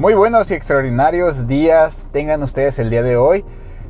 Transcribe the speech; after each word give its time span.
Muy 0.00 0.14
buenos 0.14 0.50
y 0.50 0.54
extraordinarios 0.54 1.46
días 1.46 2.08
tengan 2.10 2.42
ustedes 2.42 2.78
el 2.78 2.88
día 2.88 3.02
de 3.02 3.18
hoy. 3.18 3.44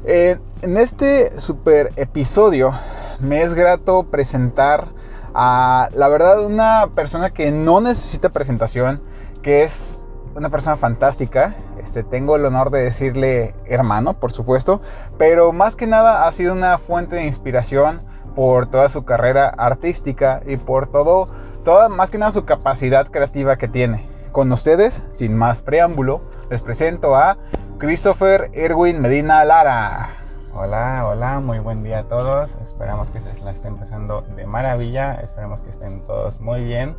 Eh, 0.05 0.41
en 0.61 0.77
este 0.77 1.41
super 1.41 1.93
episodio 1.95 2.73
me 3.21 3.43
es 3.43 3.55
grato 3.55 4.03
presentar 4.11 4.89
a, 5.35 5.89
la 5.93 6.09
verdad, 6.09 6.45
una 6.45 6.89
persona 6.97 7.31
que 7.31 7.53
no 7.53 7.81
necesita 7.81 8.31
presentación, 8.31 9.01
que 9.41 9.63
es 9.63 10.05
una 10.35 10.51
persona 10.51 10.77
fantástica. 10.77 11.55
Este, 11.81 12.03
tengo 12.03 12.35
el 12.35 12.45
honor 12.45 12.71
de 12.71 12.83
decirle 12.83 13.55
hermano, 13.67 14.15
por 14.15 14.33
supuesto, 14.33 14.81
pero 15.17 15.53
más 15.53 15.77
que 15.77 15.87
nada 15.87 16.27
ha 16.27 16.33
sido 16.33 16.55
una 16.55 16.77
fuente 16.79 17.15
de 17.15 17.27
inspiración 17.27 18.03
por 18.35 18.67
toda 18.67 18.89
su 18.89 19.05
carrera 19.05 19.49
artística 19.49 20.43
y 20.45 20.57
por 20.57 20.89
todo, 20.89 21.29
toda, 21.65 21.89
más 21.89 22.11
que 22.11 22.19
nada 22.19 22.33
su 22.33 22.45
capacidad 22.45 23.07
creativa 23.13 23.55
que 23.55 23.69
tiene. 23.69 24.10
Con 24.33 24.53
ustedes, 24.53 25.03
sin 25.11 25.37
más 25.37 25.61
preámbulo, 25.61 26.21
les 26.51 26.61
presento 26.61 27.17
a 27.17 27.37
Christopher 27.79 28.49
Erwin 28.53 29.01
Medina 29.01 29.45
Lara. 29.45 30.11
Hola, 30.55 31.05
hola, 31.05 31.41
muy 31.41 31.59
buen 31.59 31.83
día 31.83 32.01
a 32.01 32.05
todos. 32.05 32.57
Esperamos 32.63 33.11
que 33.11 33.19
se 33.19 33.37
la 33.41 33.51
estén 33.51 33.75
empezando 33.75 34.23
de 34.37 34.47
maravilla. 34.47 35.15
Esperemos 35.15 35.63
que 35.63 35.71
estén 35.71 36.07
todos 36.07 36.39
muy 36.39 36.63
bien. 36.63 36.95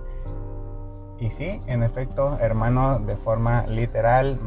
Y 1.22 1.30
sí, 1.30 1.62
en 1.68 1.84
efecto, 1.84 2.38
hermano 2.42 3.00
de 3.00 3.16
forma 3.16 3.66
literal, 3.68 4.40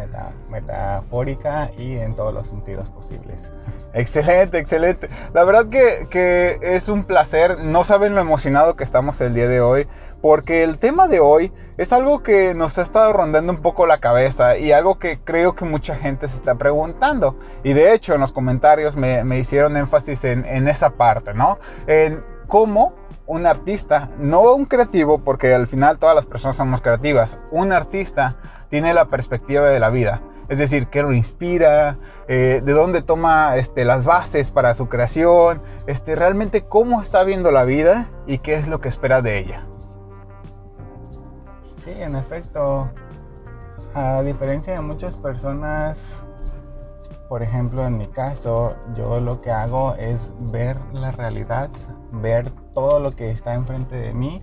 metafórica 0.51 1.71
y 1.79 1.97
en 1.97 2.15
todos 2.17 2.35
los 2.35 2.49
sentidos 2.49 2.91
posibles. 2.91 3.41
Excelente, 3.95 4.59
excelente. 4.59 5.09
La 5.33 5.45
verdad 5.45 5.67
que, 5.69 6.09
que, 6.11 6.59
es 6.61 6.89
un 6.89 7.05
placer. 7.05 7.61
No 7.61 7.85
saben 7.85 8.17
lo 8.17 8.21
emocionado 8.21 8.75
que 8.75 8.83
estamos 8.83 9.21
el 9.21 9.35
día 9.35 9.47
de 9.47 9.61
hoy. 9.61 9.87
Porque 10.25 10.63
el 10.63 10.79
tema 10.79 11.07
de 11.07 11.21
hoy 11.21 11.53
es 11.77 11.93
algo 11.93 12.23
que 12.23 12.55
nos 12.55 12.79
ha 12.79 12.83
estado 12.83 13.13
rondando 13.13 13.53
un 13.53 13.61
poco 13.61 13.87
la 13.87 14.01
cabeza 14.01 14.57
y 14.57 14.73
algo 14.73 14.99
que 14.99 15.19
creo 15.23 15.55
que 15.55 15.67
mucha 15.67 15.97
gente 15.97 16.29
se 16.29 16.37
está 16.37 16.55
preguntando. 16.55 17.39
Y 17.63 17.75
de 17.75 17.93
hecho 17.93 18.15
en 18.15 18.23
los 18.23 18.33
comentarios 18.33 18.97
me, 18.97 19.39
hicieron 19.39 19.77
énfasis 19.77 20.25
en, 20.25 20.47
en 20.47 20.67
esa 20.67 20.95
parte, 20.97 21.35
¿no? 21.35 21.59
En 21.87 22.25
cómo 22.49 22.95
un 23.27 23.45
artista, 23.45 24.09
no 24.17 24.55
un 24.55 24.65
creativo, 24.65 25.19
porque 25.19 25.53
al 25.53 25.67
final 25.67 25.99
todas 25.99 26.17
las 26.17 26.25
personas 26.25 26.57
somos 26.57 26.81
creativas, 26.81 27.37
un 27.51 27.71
artista 27.73 28.37
tiene 28.71 28.95
la 28.95 29.11
perspectiva 29.11 29.69
de 29.69 29.79
la 29.79 29.91
vida. 29.91 30.23
Es 30.49 30.57
decir, 30.59 30.87
qué 30.87 31.03
lo 31.03 31.13
inspira, 31.13 31.99
eh, 32.29 32.63
de 32.65 32.73
dónde 32.73 33.03
toma 33.03 33.59
este, 33.59 33.85
las 33.85 34.07
bases 34.07 34.51
para 34.51 34.73
su 34.73 34.89
creación, 34.89 35.61
este, 35.87 36.17
realmente 36.17 36.63
cómo 36.63 37.03
está 37.03 37.25
viendo 37.25 37.51
la 37.51 37.65
vida 37.65 38.09
y 38.27 38.39
qué 38.39 38.55
es 38.55 38.69
lo 38.69 38.81
que 38.81 38.89
espera 38.89 39.21
de 39.21 39.39
ella. 39.39 39.67
Sí, 41.85 41.91
en 41.91 42.17
efecto, 42.17 42.89
a 43.95 44.23
diferencia 44.23 44.73
de 44.73 44.81
muchas 44.81 45.17
personas, 45.17 46.25
por 47.29 47.43
ejemplo, 47.43 47.87
en 47.87 47.99
mi 47.99 48.07
caso, 48.07 48.75
yo 48.97 49.21
lo 49.21 49.43
que 49.43 49.51
hago 49.51 49.95
es 49.97 50.33
ver 50.51 50.79
la 50.95 51.11
realidad, 51.11 51.69
ver 52.11 52.49
todo 52.73 53.01
lo 53.01 53.11
que 53.11 53.31
está 53.31 53.53
enfrente 53.53 53.97
de 53.97 54.15
mí 54.15 54.41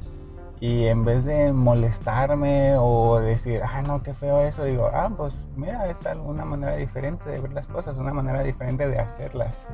y 0.59 0.85
en 0.85 1.03
vez 1.03 1.25
de 1.25 1.51
molestarme 1.51 2.75
o 2.77 3.19
decir, 3.19 3.61
ah, 3.63 3.81
no, 3.81 4.03
qué 4.03 4.13
feo 4.13 4.41
eso, 4.41 4.63
digo, 4.63 4.91
ah, 4.93 5.09
pues 5.17 5.33
mira, 5.55 5.89
es 5.89 6.05
alguna 6.05 6.45
manera 6.45 6.75
diferente 6.75 7.27
de 7.27 7.39
ver 7.39 7.53
las 7.53 7.67
cosas, 7.67 7.97
una 7.97 8.13
manera 8.13 8.43
diferente 8.43 8.87
de 8.87 8.99
hacerlas. 8.99 9.65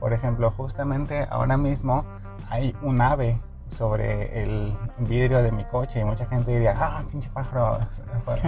Por 0.00 0.14
ejemplo, 0.14 0.50
justamente 0.56 1.26
ahora 1.28 1.58
mismo 1.58 2.06
hay 2.48 2.74
un 2.80 3.02
ave 3.02 3.38
sobre 3.76 4.42
el 4.42 4.76
vidrio 4.98 5.42
de 5.42 5.52
mi 5.52 5.64
coche 5.64 6.00
y 6.00 6.04
mucha 6.04 6.26
gente 6.26 6.52
diría, 6.52 6.74
ah, 6.78 7.02
pinche 7.10 7.30
pájaro, 7.32 7.78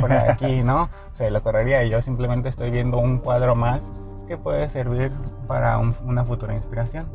fuera 0.01 0.25
de 0.25 0.31
aquí, 0.31 0.63
¿no? 0.63 0.85
O 0.85 1.17
sea, 1.17 1.31
lo 1.31 1.43
correría 1.43 1.83
y 1.85 1.91
yo 1.91 2.01
simplemente 2.03 2.49
estoy 2.49 2.71
viendo 2.71 2.99
un 2.99 3.19
cuadro 3.19 3.55
más 3.55 3.81
que 4.29 4.37
puede 4.37 4.69
servir 4.69 5.13
para 5.47 5.79
una 5.79 6.25
futura 6.25 6.55
inspiración 6.55 7.07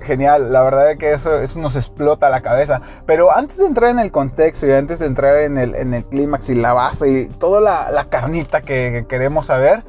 genial. 0.00 0.52
La 0.52 0.62
verdad 0.62 0.90
es 0.90 0.98
que 0.98 1.12
eso, 1.12 1.40
eso 1.40 1.58
nos 1.60 1.76
explota 1.76 2.30
la 2.30 2.40
cabeza. 2.40 2.80
Pero 3.06 3.34
antes 3.34 3.58
de 3.58 3.66
entrar 3.66 3.90
en 3.90 3.98
el 3.98 4.10
contexto 4.10 4.66
y 4.66 4.72
antes 4.72 4.98
de 4.98 5.06
entrar 5.06 5.40
en 5.40 5.56
el, 5.56 5.74
en 5.74 5.94
el 5.94 6.04
clímax 6.04 6.50
y 6.50 6.54
la 6.54 6.72
base 6.72 7.10
y 7.10 7.26
toda 7.26 7.60
la, 7.60 7.90
la 7.90 8.06
carnita 8.06 8.62
que, 8.62 9.06
queremos 9.08 9.46
saber, 9.46 9.84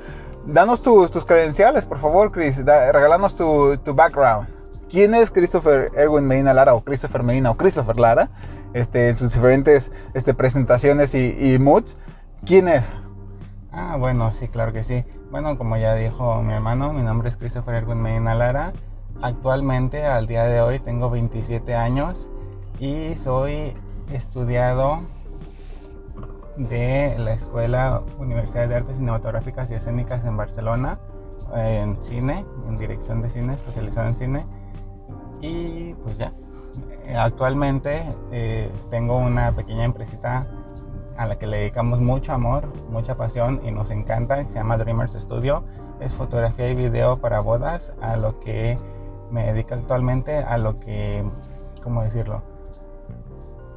danos 0.45 0.81
tus, 0.81 1.11
tus 1.11 1.25
credenciales, 1.25 1.85
por 1.85 1.99
favor, 1.99 2.31
Chris. 2.31 2.63
Da, 2.63 2.91
regálanos 2.91 3.35
tu, 3.35 3.77
tu, 3.77 3.93
background. 3.93 4.47
¿Quién 4.91 5.15
es 5.15 5.31
Christopher 5.31 5.89
Erwin 5.95 6.25
Medina 6.25 6.53
Lara 6.53 6.73
o 6.73 6.83
Christopher 6.83 7.23
Medina 7.23 7.49
o 7.49 7.55
Christopher 7.55 7.97
Lara? 7.97 8.29
Este, 8.73 9.07
en 9.07 9.15
sus 9.15 9.33
diferentes 9.33 9.89
este, 10.13 10.33
presentaciones 10.33 11.15
y, 11.15 11.33
y 11.39 11.57
moods. 11.59 11.95
¿Quién 12.45 12.67
es? 12.67 12.91
Ah, 13.71 13.95
bueno, 13.97 14.33
sí, 14.33 14.49
claro 14.49 14.73
que 14.73 14.83
sí. 14.83 15.05
Bueno, 15.31 15.57
como 15.57 15.77
ya 15.77 15.95
dijo 15.95 16.41
mi 16.43 16.51
hermano, 16.51 16.91
mi 16.91 17.03
nombre 17.03 17.29
es 17.29 17.37
Christopher 17.37 17.75
Erwin 17.75 18.01
Medina 18.01 18.35
Lara. 18.35 18.73
Actualmente, 19.21 20.05
al 20.05 20.27
día 20.27 20.43
de 20.43 20.59
hoy, 20.59 20.79
tengo 20.79 21.09
27 21.09 21.73
años 21.73 22.29
y 22.77 23.15
soy 23.15 23.73
estudiado 24.11 25.03
de 26.57 27.15
la 27.17 27.31
Escuela 27.31 28.01
Universidad 28.17 28.67
de 28.67 28.75
Artes 28.75 28.97
Cinematográficas 28.97 29.71
y 29.71 29.75
Escénicas 29.75 30.25
en 30.25 30.35
Barcelona, 30.35 30.99
en 31.55 32.03
cine, 32.03 32.45
en 32.67 32.77
dirección 32.77 33.21
de 33.21 33.29
cine, 33.29 33.53
especializado 33.53 34.09
en 34.09 34.17
cine. 34.17 34.60
Y 35.41 35.93
pues 35.95 36.17
ya, 36.17 36.33
actualmente 37.17 38.03
eh, 38.31 38.69
tengo 38.89 39.17
una 39.17 39.51
pequeña 39.51 39.83
empresita 39.83 40.47
a 41.17 41.25
la 41.25 41.37
que 41.37 41.47
le 41.47 41.57
dedicamos 41.57 41.99
mucho 41.99 42.33
amor, 42.33 42.67
mucha 42.89 43.15
pasión 43.15 43.61
y 43.63 43.71
nos 43.71 43.91
encanta, 43.91 44.43
se 44.45 44.53
llama 44.53 44.77
Dreamers 44.77 45.13
Studio. 45.13 45.63
Es 45.99 46.13
fotografía 46.13 46.69
y 46.69 46.75
video 46.75 47.17
para 47.17 47.41
bodas, 47.41 47.93
a 48.01 48.17
lo 48.17 48.39
que 48.39 48.77
me 49.29 49.45
dedico 49.45 49.75
actualmente 49.75 50.37
a 50.37 50.57
lo 50.57 50.79
que, 50.79 51.23
¿cómo 51.83 52.03
decirlo? 52.03 52.41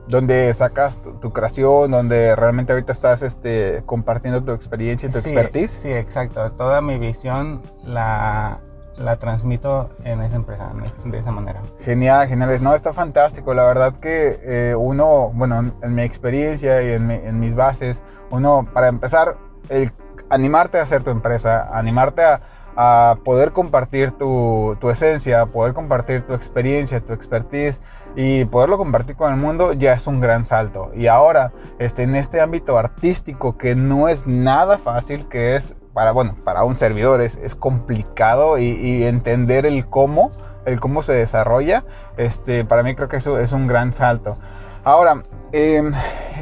Donde 0.09 0.53
sacas 0.53 1.01
tu, 1.01 1.33
creación, 1.33 1.91
donde 1.91 2.37
realmente 2.37 2.73
ahorita 2.73 2.93
estás 2.93 3.23
este, 3.23 3.83
compartiendo 3.87 4.43
tu 4.43 4.53
experiencia 4.53 5.09
y 5.09 5.13
tu 5.13 5.19
expertise. 5.19 5.71
Sí, 5.71 5.91
exacto. 5.91 6.53
Toda 6.53 6.83
mi 6.83 6.99
visión 6.99 7.63
la, 7.85 8.61
la 8.97 9.17
transmito 9.17 9.91
en 10.05 10.23
esa 10.23 10.37
empresa, 10.37 10.71
de 11.05 11.19
esa 11.19 11.31
manera. 11.31 11.63
Genial, 11.81 12.29
genial. 12.29 12.63
No, 12.63 12.75
está 12.75 12.93
fantástico. 12.93 13.55
La 13.55 13.65
verdad 13.65 13.95
que 13.99 14.41
eh, 14.43 14.75
uno, 14.77 15.31
bueno, 15.35 15.73
en 15.83 15.95
mi 15.95 16.03
experiencia 16.03 16.83
y 16.83 16.93
en, 16.95 17.41
mis 17.41 17.55
bases, 17.55 18.03
uno, 18.31 18.67
para 18.73 18.89
empezar, 18.89 19.37
el 19.69 19.93
animarte 20.31 20.79
a 20.79 20.83
hacer 20.83 21.03
tu 21.03 21.11
empresa, 21.11 21.69
animarte 21.73 22.23
a, 22.23 22.41
a 22.77 23.19
poder 23.25 23.53
compartir 23.53 24.13
tu, 24.13 24.77
tu, 24.81 24.91
esencia, 24.91 25.47
poder 25.47 25.75
compartir 25.75 26.27
tu 26.27 26.35
experiencia, 26.35 27.01
tu 27.01 27.13
expertise 27.13 27.81
y 28.17 28.45
poderlo 28.45 28.79
compartir 28.79 29.17
con 29.17 29.33
el 29.33 29.39
mundo 29.39 29.73
ya 29.73 29.93
es 29.93 30.07
un 30.07 30.21
gran 30.21 30.45
salto. 30.45 30.91
Y 30.95 31.07
ahora, 31.07 31.53
este, 31.79 32.03
en 32.03 32.15
este 32.15 32.41
ámbito 32.41 32.79
artístico 32.79 33.57
que 33.57 33.75
no 33.75 34.09
es 34.09 34.27
nada 34.27 34.79
fácil, 34.79 35.29
que 35.29 35.57
es 35.57 35.75
para, 35.95 36.11
bueno, 36.11 36.37
para 36.45 36.65
un 36.65 36.77
servidor 36.77 37.21
es, 37.23 37.55
complicado 37.55 38.59
y, 38.59 39.05
entender 39.05 39.65
el 39.65 39.87
cómo, 39.87 40.33
el 40.67 40.81
cómo 40.81 41.03
se 41.03 41.13
desarrolla, 41.13 41.85
este, 42.17 42.65
para 42.65 42.83
mí 42.83 42.95
creo 42.95 43.09
que 43.09 43.17
eso 43.17 43.39
es 43.39 43.53
un 43.53 43.67
gran 43.69 43.93
salto. 43.93 44.37
Ahora, 44.83 45.23
em, 45.53 45.93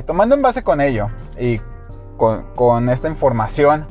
tomando 0.06 0.34
en 0.34 0.42
base 0.42 0.64
con 0.64 0.80
ello 0.80 1.10
y 1.38 1.60
con, 2.16 2.44
con 2.54 2.88
esta 2.88 3.08
información, 3.08 3.86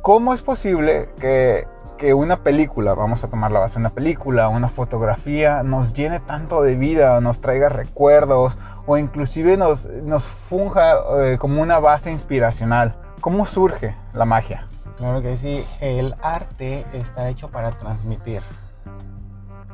¿cómo 0.00 0.32
es 0.32 0.42
posible 0.42 1.10
que, 1.18 1.66
que, 1.98 2.14
una 2.14 2.44
película, 2.44 2.94
vamos 2.94 3.24
a 3.24 3.28
tomar 3.28 3.50
la 3.50 3.58
base, 3.58 3.80
una 3.80 3.90
película, 3.90 4.48
una 4.48 4.68
fotografía, 4.68 5.64
nos 5.64 5.92
llene 5.92 6.20
tanto 6.20 6.62
de 6.62 6.76
vida, 6.76 7.20
nos 7.20 7.40
traiga 7.40 7.68
recuerdos 7.68 8.56
o 8.86 8.96
inclusive 8.96 9.56
nos, 9.56 9.86
nos 9.86 10.24
funja 10.24 10.94
eh, 11.18 11.36
como 11.38 11.60
una 11.60 11.80
base 11.80 12.12
inspiracional? 12.12 12.94
¿Cómo 13.24 13.46
surge 13.46 13.94
la 14.12 14.26
magia? 14.26 14.66
Claro 14.98 15.22
que 15.22 15.38
sí, 15.38 15.64
el 15.80 16.14
arte 16.20 16.84
está 16.92 17.30
hecho 17.30 17.48
para 17.48 17.70
transmitir, 17.70 18.42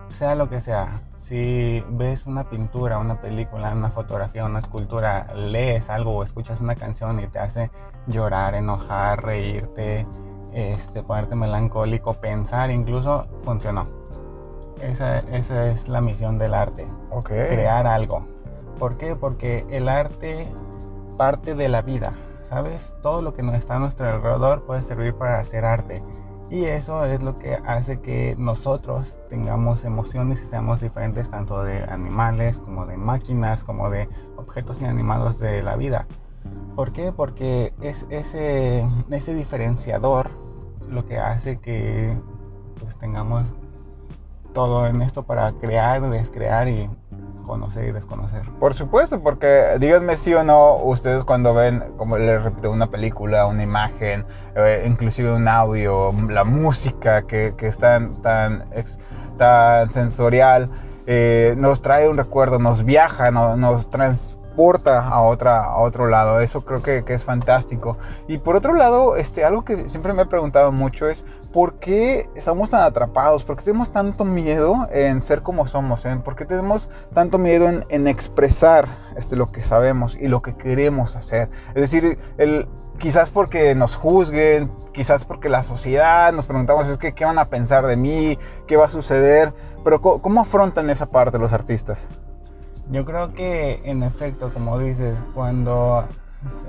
sea 0.08 0.36
lo 0.36 0.48
que 0.48 0.60
sea. 0.60 1.00
Si 1.16 1.84
ves 1.88 2.26
una 2.26 2.48
pintura, 2.48 2.98
una 2.98 3.20
película, 3.20 3.72
una 3.72 3.90
fotografía, 3.90 4.44
una 4.44 4.60
escultura, 4.60 5.34
lees 5.34 5.90
algo 5.90 6.12
o 6.18 6.22
escuchas 6.22 6.60
una 6.60 6.76
canción 6.76 7.18
y 7.18 7.26
te 7.26 7.40
hace 7.40 7.72
llorar, 8.06 8.54
enojar, 8.54 9.24
reírte, 9.24 10.04
este, 10.52 11.02
ponerte 11.02 11.34
melancólico, 11.34 12.14
pensar, 12.14 12.70
incluso 12.70 13.26
funcionó. 13.42 13.88
Esa, 14.80 15.18
esa 15.18 15.72
es 15.72 15.88
la 15.88 16.00
misión 16.00 16.38
del 16.38 16.54
arte. 16.54 16.86
Crear 17.24 17.88
algo. 17.88 18.28
¿Por 18.78 18.96
qué? 18.96 19.16
Porque 19.16 19.66
el 19.70 19.88
arte 19.88 20.46
parte 21.16 21.56
de 21.56 21.68
la 21.68 21.82
vida. 21.82 22.12
¿Sabes? 22.50 22.96
Todo 23.00 23.22
lo 23.22 23.32
que 23.32 23.42
está 23.56 23.76
a 23.76 23.78
nuestro 23.78 24.06
alrededor 24.06 24.64
puede 24.64 24.80
servir 24.80 25.14
para 25.14 25.38
hacer 25.38 25.64
arte. 25.64 26.02
Y 26.50 26.64
eso 26.64 27.04
es 27.04 27.22
lo 27.22 27.36
que 27.36 27.54
hace 27.64 28.00
que 28.00 28.34
nosotros 28.36 29.20
tengamos 29.28 29.84
emociones 29.84 30.42
y 30.42 30.46
seamos 30.46 30.80
diferentes 30.80 31.30
tanto 31.30 31.62
de 31.62 31.84
animales 31.84 32.58
como 32.58 32.86
de 32.86 32.96
máquinas, 32.96 33.62
como 33.62 33.88
de 33.88 34.08
objetos 34.36 34.80
inanimados 34.80 35.38
de 35.38 35.62
la 35.62 35.76
vida. 35.76 36.08
¿Por 36.74 36.92
qué? 36.92 37.12
Porque 37.12 37.72
es 37.80 38.04
ese, 38.10 38.84
ese 39.10 39.34
diferenciador 39.34 40.30
lo 40.88 41.06
que 41.06 41.18
hace 41.18 41.60
que 41.60 42.18
pues, 42.80 42.96
tengamos 42.96 43.44
todo 44.52 44.88
en 44.88 45.02
esto 45.02 45.22
para 45.22 45.52
crear, 45.52 46.10
descrear 46.10 46.66
y 46.66 46.90
conocer 47.50 47.88
y 47.88 47.90
desconocer. 47.92 48.42
Por 48.60 48.74
supuesto, 48.74 49.20
porque 49.20 49.76
díganme 49.80 50.16
sí 50.16 50.32
o 50.32 50.44
no, 50.44 50.76
ustedes 50.76 51.24
cuando 51.24 51.52
ven, 51.52 51.82
como 51.96 52.16
les 52.16 52.40
repito, 52.40 52.70
una 52.70 52.86
película, 52.86 53.46
una 53.46 53.64
imagen, 53.64 54.24
eh, 54.54 54.84
inclusive 54.86 55.32
un 55.32 55.48
audio, 55.48 56.14
la 56.28 56.44
música 56.44 57.22
que, 57.22 57.54
que 57.56 57.66
es 57.66 57.78
tan, 57.78 58.14
tan, 58.22 58.64
tan 59.36 59.90
sensorial, 59.90 60.68
eh, 61.06 61.54
nos 61.58 61.82
trae 61.82 62.08
un 62.08 62.16
recuerdo, 62.16 62.60
nos 62.60 62.84
viaja, 62.84 63.32
nos 63.32 63.90
trans 63.90 64.36
a, 64.86 65.22
otra, 65.22 65.64
a 65.64 65.78
otro 65.78 66.08
lado. 66.08 66.40
Eso 66.40 66.64
creo 66.64 66.82
que, 66.82 67.02
es 67.06 67.24
fantástico. 67.24 67.96
Y 68.28 68.38
por 68.38 68.56
otro 68.56 68.74
lado, 68.74 69.16
este, 69.16 69.44
algo 69.44 69.64
que 69.64 69.88
siempre 69.88 70.12
me 70.12 70.22
he 70.22 70.26
preguntado 70.26 70.72
mucho 70.72 71.08
es, 71.08 71.24
¿por 71.52 71.74
qué 71.74 72.28
estamos 72.34 72.70
tan 72.70 72.82
atrapados? 72.82 73.44
¿Por 73.44 73.56
qué 73.56 73.64
tenemos 73.64 73.90
tanto 73.90 74.24
miedo 74.24 74.88
en 74.92 75.20
ser 75.20 75.42
como 75.42 75.66
somos? 75.66 76.04
¿eh? 76.04 76.20
¿Por 76.24 76.36
qué 76.36 76.44
tenemos 76.44 76.88
tanto 77.14 77.38
miedo 77.38 77.68
en, 77.88 78.06
expresar 78.06 78.88
este, 79.16 79.36
lo 79.36 79.46
que 79.46 79.62
sabemos 79.62 80.16
y 80.16 80.28
lo 80.28 80.42
que 80.42 80.54
queremos 80.56 81.16
hacer? 81.16 81.50
Es 81.74 81.80
decir, 81.80 82.18
el, 82.38 82.68
quizás 82.98 83.30
porque 83.30 83.74
nos 83.74 83.96
juzguen, 83.96 84.70
quizás 84.92 85.24
porque 85.24 85.48
la 85.48 85.62
sociedad 85.62 86.32
nos 86.32 86.46
preguntamos, 86.46 86.88
es 86.88 86.98
que, 86.98 87.12
¿qué 87.14 87.24
van 87.24 87.38
a 87.38 87.46
pensar 87.46 87.86
de 87.86 87.96
mí? 87.96 88.38
¿Qué 88.66 88.76
va 88.76 88.86
a 88.86 88.90
suceder? 88.90 89.52
Pero 89.82 90.00
¿cómo 90.00 90.40
afrontan 90.42 90.90
esa 90.90 91.06
parte 91.06 91.38
los 91.38 91.52
artistas? 91.52 92.06
Yo 92.90 93.04
creo 93.04 93.32
que 93.34 93.80
en 93.84 94.02
efecto, 94.02 94.52
como 94.52 94.76
dices, 94.78 95.22
cuando 95.32 96.04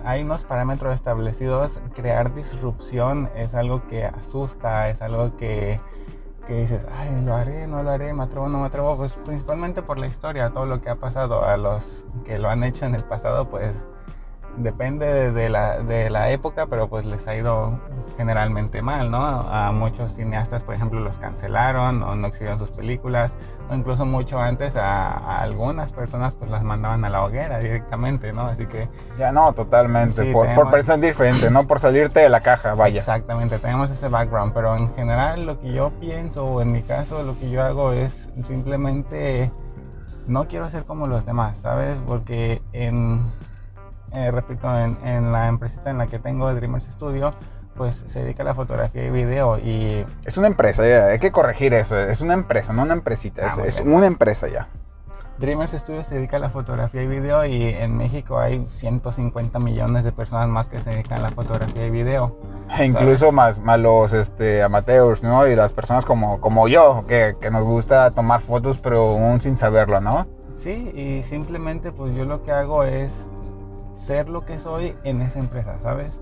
hay 0.06 0.22
unos 0.22 0.44
parámetros 0.44 0.94
establecidos, 0.94 1.80
crear 1.96 2.36
disrupción 2.36 3.30
es 3.36 3.56
algo 3.56 3.88
que 3.88 4.06
asusta, 4.06 4.90
es 4.90 5.02
algo 5.02 5.36
que, 5.38 5.80
que 6.46 6.60
dices, 6.60 6.86
ay, 6.96 7.10
lo 7.26 7.34
haré, 7.34 7.66
no 7.66 7.82
lo 7.82 7.90
haré, 7.90 8.14
me 8.14 8.24
atrevo, 8.24 8.50
no 8.50 8.60
me 8.60 8.68
atrevo, 8.68 8.98
pues 8.98 9.14
principalmente 9.14 9.82
por 9.82 9.98
la 9.98 10.06
historia, 10.06 10.52
todo 10.52 10.68
lo 10.68 10.78
que 10.78 10.92
ha 10.92 10.96
pasado 10.96 11.44
a 11.44 11.58
los 11.58 12.06
que 12.24 12.38
lo 12.38 12.50
han 12.50 12.64
hecho 12.64 12.86
en 12.86 12.94
el 12.94 13.04
pasado, 13.04 13.50
pues 13.50 13.84
depende 14.58 15.32
de 15.32 15.50
la, 15.50 15.80
de 15.80 16.10
la, 16.10 16.32
época, 16.32 16.66
pero 16.68 16.88
pues 16.88 17.06
les 17.06 17.28
ha 17.28 17.36
ido 17.36 17.80
generalmente 18.18 18.82
mal, 18.82 19.10
¿no? 19.10 19.22
A 19.22 19.72
muchos 19.72 20.14
cineastas, 20.14 20.64
por 20.64 20.76
ejemplo, 20.76 21.00
los 21.00 21.18
cancelaron 21.18 22.04
o 22.04 22.16
no 22.16 22.28
exhibieron 22.28 22.60
sus 22.60 22.70
películas, 22.70 23.34
o 23.70 23.76
incluso 23.76 24.06
mucho 24.06 24.40
antes 24.40 24.76
a, 24.76 25.42
algunas 25.42 25.92
personas 25.92 26.34
pues 26.34 26.52
las 26.52 26.64
mandaban 26.64 27.04
a 27.06 27.10
la 27.10 27.24
hoguera 27.24 27.60
directamente, 27.60 28.34
¿no? 28.34 28.48
Así 28.48 28.66
que... 28.66 28.90
Ya 29.18 29.32
no, 29.32 29.54
totalmente, 29.54 30.32
por, 30.32 30.54
por 30.54 30.70
pensar 30.70 31.00
diferente, 31.00 31.50
¿no? 31.50 31.66
Por 31.66 31.80
salirte 31.80 32.20
de 32.20 32.30
la 32.30 32.42
caja, 32.42 32.74
vaya. 32.74 33.00
Exactamente, 33.00 33.60
tenemos 33.60 33.90
ese 33.90 34.08
background, 34.10 34.54
pero 34.54 34.76
en 34.76 34.94
general 34.94 35.46
lo 35.46 35.60
que 35.60 35.72
yo 35.72 35.92
pienso, 36.00 36.46
o 36.46 36.62
en 36.62 36.72
mi 36.72 36.82
caso 36.82 37.24
lo 37.24 37.38
que 37.38 37.50
yo 37.50 37.64
hago 37.64 37.92
es 37.94 38.30
simplemente... 38.46 39.52
No 40.28 40.48
quiero 40.48 40.70
ser 40.70 40.86
como 40.86 41.08
los 41.08 41.26
demás, 41.26 41.58
¿sabes? 41.58 42.00
Porque 42.06 42.62
en 42.74 43.26
eh, 44.14 44.32
repito, 44.32 44.68
en, 44.78 45.32
la 45.32 45.48
empresita 45.48 45.90
en 45.90 45.98
la 45.98 46.08
que 46.08 46.20
tengo, 46.20 46.54
Dreamers 46.54 46.86
Studio, 46.86 47.34
pues 47.76 47.96
se 47.96 48.24
dedica 48.24 48.44
a 48.44 48.46
la 48.46 48.54
fotografía 48.54 49.06
y 49.06 49.10
video 49.10 49.58
y... 49.58 50.06
Es 50.26 50.38
una 50.38 50.48
empresa, 50.48 50.88
ya, 50.88 51.08
hay 51.08 51.20
que 51.20 51.32
corregir 51.32 51.74
eso, 51.74 51.98
es 51.98 52.22
una 52.22 52.34
empresa, 52.34 52.74
no 52.74 52.84
una 52.84 52.94
empresita, 52.94 53.48
ah, 53.48 53.62
es, 53.66 53.80
una 53.80 54.08
empresa 54.08 54.48
ya. 54.50 54.68
Dreamers 55.38 55.72
Studio 55.72 56.04
se 56.04 56.16
dedica 56.16 56.38
a 56.38 56.40
la 56.40 56.52
fotografía 56.52 57.02
y 57.02 57.08
video 57.08 57.44
y 57.46 57.64
en 57.64 57.98
México 57.98 58.38
hay 58.38 58.64
150 58.70 59.58
millones 59.58 60.04
de 60.04 60.12
personas 60.12 60.48
más 60.48 60.68
que 60.70 60.80
se 60.80 60.92
dedican 60.92 61.20
a 61.20 61.22
la 61.24 61.32
fotografía 61.32 61.88
y 61.88 61.90
video. 61.90 62.38
E 62.78 62.86
incluso 62.86 63.32
más, 63.32 63.58
más 63.58 63.80
los 63.80 64.14
este, 64.14 64.62
amateurs, 64.62 65.24
¿no? 65.24 65.48
Y 65.48 65.56
las 65.56 65.74
personas 65.74 66.06
como, 66.06 66.40
como 66.42 66.68
yo, 66.68 67.06
que, 67.08 67.38
que 67.42 67.50
nos 67.50 67.64
gusta 67.64 68.12
tomar 68.12 68.42
fotos 68.42 68.78
pero 68.78 69.18
aún 69.18 69.42
sin 69.42 69.56
saberlo, 69.56 70.00
¿no? 70.00 70.28
Sí, 70.54 70.92
y 70.94 71.24
simplemente 71.24 71.92
pues 71.92 72.14
yo 72.14 72.26
lo 72.26 72.44
que 72.44 72.52
hago 72.52 72.84
es 72.84 73.28
ser 74.02 74.30
lo 74.30 74.46
que 74.46 74.58
soy 74.58 74.96
en 75.04 75.22
esa 75.22 75.40
empresa, 75.40 75.80
¿sabes? 75.80 76.20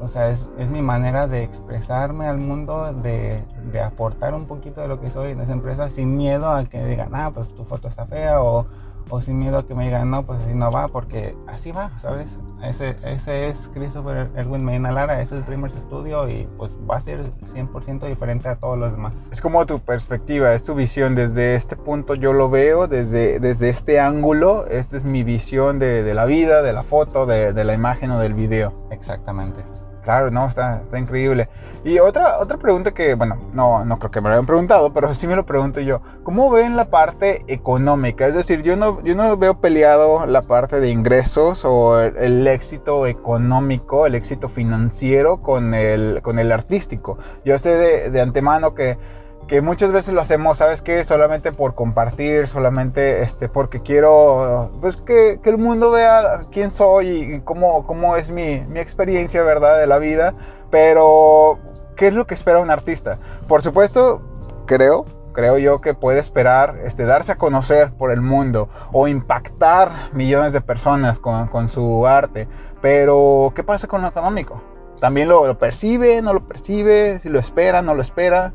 O 0.00 0.08
sea, 0.08 0.30
es, 0.30 0.48
es 0.58 0.68
mi 0.68 0.82
manera 0.82 1.26
de 1.26 1.42
expresarme 1.42 2.26
al 2.26 2.38
mundo, 2.38 2.92
de, 2.92 3.42
de, 3.72 3.80
aportar 3.80 4.34
un 4.34 4.46
poquito 4.46 4.80
de 4.80 4.88
lo 4.88 5.00
que 5.00 5.10
soy 5.10 5.32
en 5.32 5.40
esa 5.40 5.52
empresa 5.52 5.90
sin 5.90 6.16
miedo 6.16 6.50
a 6.50 6.64
que 6.64 6.84
digan, 6.84 7.14
ah, 7.14 7.30
pues 7.32 7.48
tu 7.54 7.64
foto 7.64 7.88
está 7.88 8.06
fea 8.06 8.42
o 8.42 8.66
o 9.10 9.20
sin 9.20 9.38
miedo 9.38 9.58
a 9.58 9.66
que 9.66 9.74
me 9.74 9.84
digan, 9.84 10.10
no, 10.10 10.24
pues 10.24 10.40
así 10.40 10.54
no 10.54 10.70
va, 10.70 10.88
porque 10.88 11.36
así 11.46 11.72
va, 11.72 11.90
¿sabes? 11.98 12.38
Ese, 12.62 12.96
ese 13.04 13.48
es 13.48 13.70
Christopher 13.74 14.30
Erwin 14.36 14.64
Medina 14.64 14.92
Lara, 14.92 15.20
ese 15.20 15.38
es 15.38 15.46
Dreamers 15.46 15.74
Studio 15.74 16.28
y 16.28 16.48
pues 16.56 16.76
va 16.88 16.96
a 16.96 17.00
ser 17.00 17.32
100% 17.52 18.06
diferente 18.06 18.48
a 18.48 18.56
todos 18.56 18.78
los 18.78 18.92
demás. 18.92 19.12
Es 19.30 19.40
como 19.40 19.64
tu 19.66 19.78
perspectiva, 19.78 20.54
es 20.54 20.64
tu 20.64 20.74
visión, 20.74 21.14
desde 21.14 21.54
este 21.54 21.76
punto 21.76 22.14
yo 22.14 22.32
lo 22.32 22.50
veo, 22.50 22.86
desde, 22.86 23.40
desde 23.40 23.68
este 23.68 24.00
ángulo, 24.00 24.66
esta 24.66 24.96
es 24.96 25.04
mi 25.04 25.22
visión 25.22 25.78
de, 25.78 26.02
de 26.02 26.14
la 26.14 26.26
vida, 26.26 26.62
de 26.62 26.72
la 26.72 26.82
foto, 26.82 27.26
de, 27.26 27.52
de 27.52 27.64
la 27.64 27.74
imagen 27.74 28.10
o 28.10 28.20
del 28.20 28.34
video. 28.34 28.86
Exactamente. 28.90 29.62
Claro, 30.10 30.32
no, 30.32 30.48
está, 30.48 30.80
está 30.82 30.98
increíble. 30.98 31.48
Y 31.84 32.00
otra, 32.00 32.40
otra 32.40 32.56
pregunta 32.56 32.90
que, 32.90 33.14
bueno, 33.14 33.38
no, 33.52 33.84
no 33.84 34.00
creo 34.00 34.10
que 34.10 34.20
me 34.20 34.28
lo 34.28 34.34
hayan 34.34 34.44
preguntado, 34.44 34.92
pero 34.92 35.14
sí 35.14 35.28
me 35.28 35.36
lo 35.36 35.46
pregunto 35.46 35.78
yo. 35.78 36.00
¿Cómo 36.24 36.50
ven 36.50 36.74
la 36.74 36.86
parte 36.86 37.44
económica? 37.46 38.26
Es 38.26 38.34
decir, 38.34 38.62
yo 38.62 38.76
no, 38.76 39.00
yo 39.02 39.14
no 39.14 39.36
veo 39.36 39.60
peleado 39.60 40.26
la 40.26 40.42
parte 40.42 40.80
de 40.80 40.90
ingresos 40.90 41.64
o 41.64 42.00
el, 42.00 42.44
éxito 42.48 43.06
económico, 43.06 44.04
el 44.04 44.16
éxito 44.16 44.48
financiero 44.48 45.42
con 45.42 45.74
el, 45.74 46.22
con 46.22 46.40
el 46.40 46.50
artístico. 46.50 47.16
Yo 47.44 47.56
sé 47.60 47.76
de, 47.76 48.10
de 48.10 48.20
antemano 48.20 48.74
que 48.74 48.98
que 49.46 49.62
muchas 49.62 49.90
veces 49.90 50.14
lo 50.14 50.20
hacemos, 50.20 50.58
¿sabes 50.58 50.80
qué? 50.80 51.02
Solamente 51.02 51.50
por 51.50 51.74
compartir, 51.74 52.46
solamente 52.46 53.22
este, 53.22 53.48
porque 53.48 53.80
quiero, 53.80 54.70
pues 54.80 54.96
que, 54.96 55.40
que 55.42 55.50
el 55.50 55.58
mundo 55.58 55.90
vea 55.90 56.42
quién 56.52 56.70
soy 56.70 57.08
y 57.08 57.40
cómo, 57.40 57.86
cómo 57.86 58.16
es 58.16 58.30
mi, 58.30 58.60
mi, 58.60 58.78
experiencia, 58.78 59.42
¿verdad? 59.42 59.78
De 59.78 59.86
la 59.86 59.98
vida. 59.98 60.34
Pero, 60.70 61.58
¿qué 61.96 62.08
es 62.08 62.14
lo 62.14 62.26
que 62.26 62.34
espera 62.34 62.60
un 62.60 62.70
artista? 62.70 63.18
Por 63.48 63.62
supuesto, 63.62 64.22
creo, 64.66 65.04
creo 65.32 65.58
yo 65.58 65.80
que 65.80 65.94
puede 65.94 66.20
esperar 66.20 66.78
este, 66.84 67.04
darse 67.04 67.32
a 67.32 67.36
conocer 67.36 67.92
por 67.92 68.12
el 68.12 68.20
mundo 68.20 68.68
o 68.92 69.08
impactar 69.08 70.12
millones 70.12 70.52
de 70.52 70.60
personas 70.60 71.18
con, 71.18 71.48
con 71.48 71.66
su 71.66 72.06
arte. 72.06 72.46
Pero, 72.80 73.52
¿qué 73.56 73.64
pasa 73.64 73.88
con 73.88 74.02
lo 74.02 74.08
económico? 74.08 74.62
¿También 75.00 75.28
lo, 75.28 75.46
lo 75.46 75.58
percibe, 75.58 76.22
no 76.22 76.34
lo 76.34 76.46
percibe? 76.46 77.18
¿Si 77.20 77.28
lo 77.28 77.38
espera, 77.40 77.82
no 77.82 77.94
lo 77.94 78.02
espera? 78.02 78.52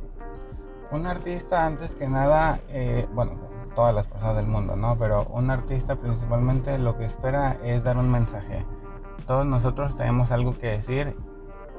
Un 0.96 1.06
artista 1.06 1.66
antes 1.66 1.94
que 1.94 2.08
nada, 2.08 2.60
eh, 2.70 3.08
bueno, 3.14 3.34
todas 3.76 3.94
las 3.94 4.08
personas 4.08 4.38
del 4.38 4.48
mundo, 4.48 4.76
¿no? 4.76 4.98
Pero 4.98 5.26
un 5.26 5.52
artista 5.52 5.98
principalmente 5.98 6.78
lo 6.80 6.98
que 6.98 7.06
espera 7.06 7.58
es 7.64 7.84
dar 7.84 7.98
un 7.98 8.10
mensaje. 8.10 8.66
Todos 9.28 9.46
nosotros 9.46 9.96
tenemos 9.96 10.32
algo 10.32 10.54
que 10.58 10.68
decir 10.68 11.16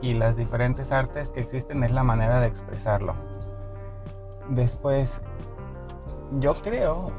y 0.02 0.14
las 0.14 0.36
diferentes 0.36 0.92
artes 0.92 1.30
que 1.30 1.40
existen 1.40 1.82
es 1.82 1.90
la 1.90 2.02
manera 2.02 2.40
de 2.40 2.46
expresarlo. 2.46 3.14
Después, 4.50 5.20
yo 6.38 6.54
creo, 6.62 7.10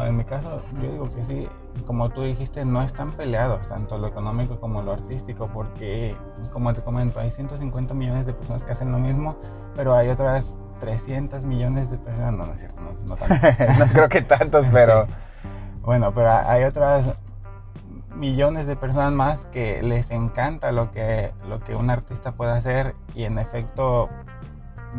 en 0.00 0.16
mi 0.16 0.24
caso, 0.24 0.62
yo 0.80 0.90
digo 0.90 1.08
que 1.10 1.24
sí, 1.24 1.48
como 1.86 2.08
tú 2.08 2.22
dijiste, 2.22 2.64
no 2.64 2.82
están 2.82 3.12
peleados, 3.12 3.68
tanto 3.68 3.98
lo 3.98 4.06
económico 4.08 4.58
como 4.58 4.82
lo 4.82 4.92
artístico, 4.92 5.48
porque, 5.52 6.16
como 6.52 6.72
te 6.72 6.80
comento, 6.82 7.20
hay 7.20 7.30
150 7.30 7.92
millones 7.94 8.26
de 8.26 8.32
personas 8.32 8.64
que 8.64 8.72
hacen 8.72 8.90
lo 8.90 8.98
mismo, 8.98 9.36
pero 9.76 9.94
hay 9.94 10.08
otras 10.08 10.52
300 10.82 11.44
millones 11.44 11.92
de 11.92 11.96
personas, 11.96 12.32
no, 12.32 12.44
no 12.44 12.54
es 12.54 12.58
cierto, 12.58 12.82
no, 12.82 13.16
no, 13.16 13.86
creo 13.92 14.08
que 14.08 14.20
tantos, 14.20 14.66
pero... 14.72 15.06
Bueno, 15.82 16.12
pero 16.12 16.30
hay 16.30 16.64
otras 16.64 17.14
millones 18.16 18.66
de 18.66 18.74
personas 18.74 19.12
más 19.12 19.44
que 19.46 19.80
les 19.80 20.10
encanta 20.10 20.72
lo 20.72 20.90
que, 20.90 21.32
lo 21.48 21.60
que 21.60 21.76
un 21.76 21.88
artista 21.88 22.32
puede 22.32 22.50
hacer 22.50 22.96
y 23.14 23.24
en 23.24 23.38
efecto 23.38 24.08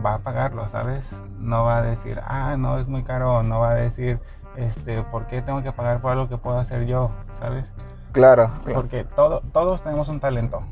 va 0.06 0.16
a 0.16 0.20
pagarlo, 0.20 0.70
¿sabes? 0.70 1.20
No 1.38 1.66
va 1.66 1.80
a 1.80 1.82
decir, 1.82 2.22
ah, 2.26 2.56
no, 2.58 2.80
es 2.80 2.88
muy 2.88 3.04
caro, 3.04 3.44
no 3.44 3.60
va 3.60 3.72
a 3.72 3.76
decir, 3.76 4.22
este, 4.56 5.04
¿por 5.04 5.28
qué 5.28 5.42
tengo 5.42 5.64
que 5.64 5.74
pagar 5.74 6.00
por 6.00 6.14
algo 6.14 6.30
que 6.30 6.38
puedo 6.38 6.60
hacer 6.60 6.86
yo, 6.86 7.12
¿sabes? 7.40 7.66
Claro, 8.14 8.52
Porque 8.74 9.04
todo, 9.04 9.42
todos 9.52 9.84
tenemos 9.84 10.08
un 10.08 10.22
talento 10.22 10.64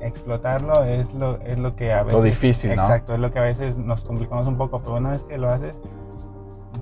explotarlo 0.00 0.84
es 0.84 1.12
lo, 1.14 1.38
es 1.40 1.58
lo 1.58 1.74
que 1.76 1.92
a 1.92 2.02
veces... 2.02 2.18
Lo 2.18 2.22
difícil, 2.22 2.72
Exacto, 2.72 3.14
es 3.14 3.20
lo 3.20 3.30
que 3.30 3.38
a 3.38 3.44
veces 3.44 3.76
nos 3.76 4.02
complicamos 4.02 4.46
un 4.46 4.56
poco, 4.56 4.78
pero 4.78 4.96
una 4.96 5.10
vez 5.10 5.22
que 5.22 5.38
lo 5.38 5.50
haces, 5.50 5.76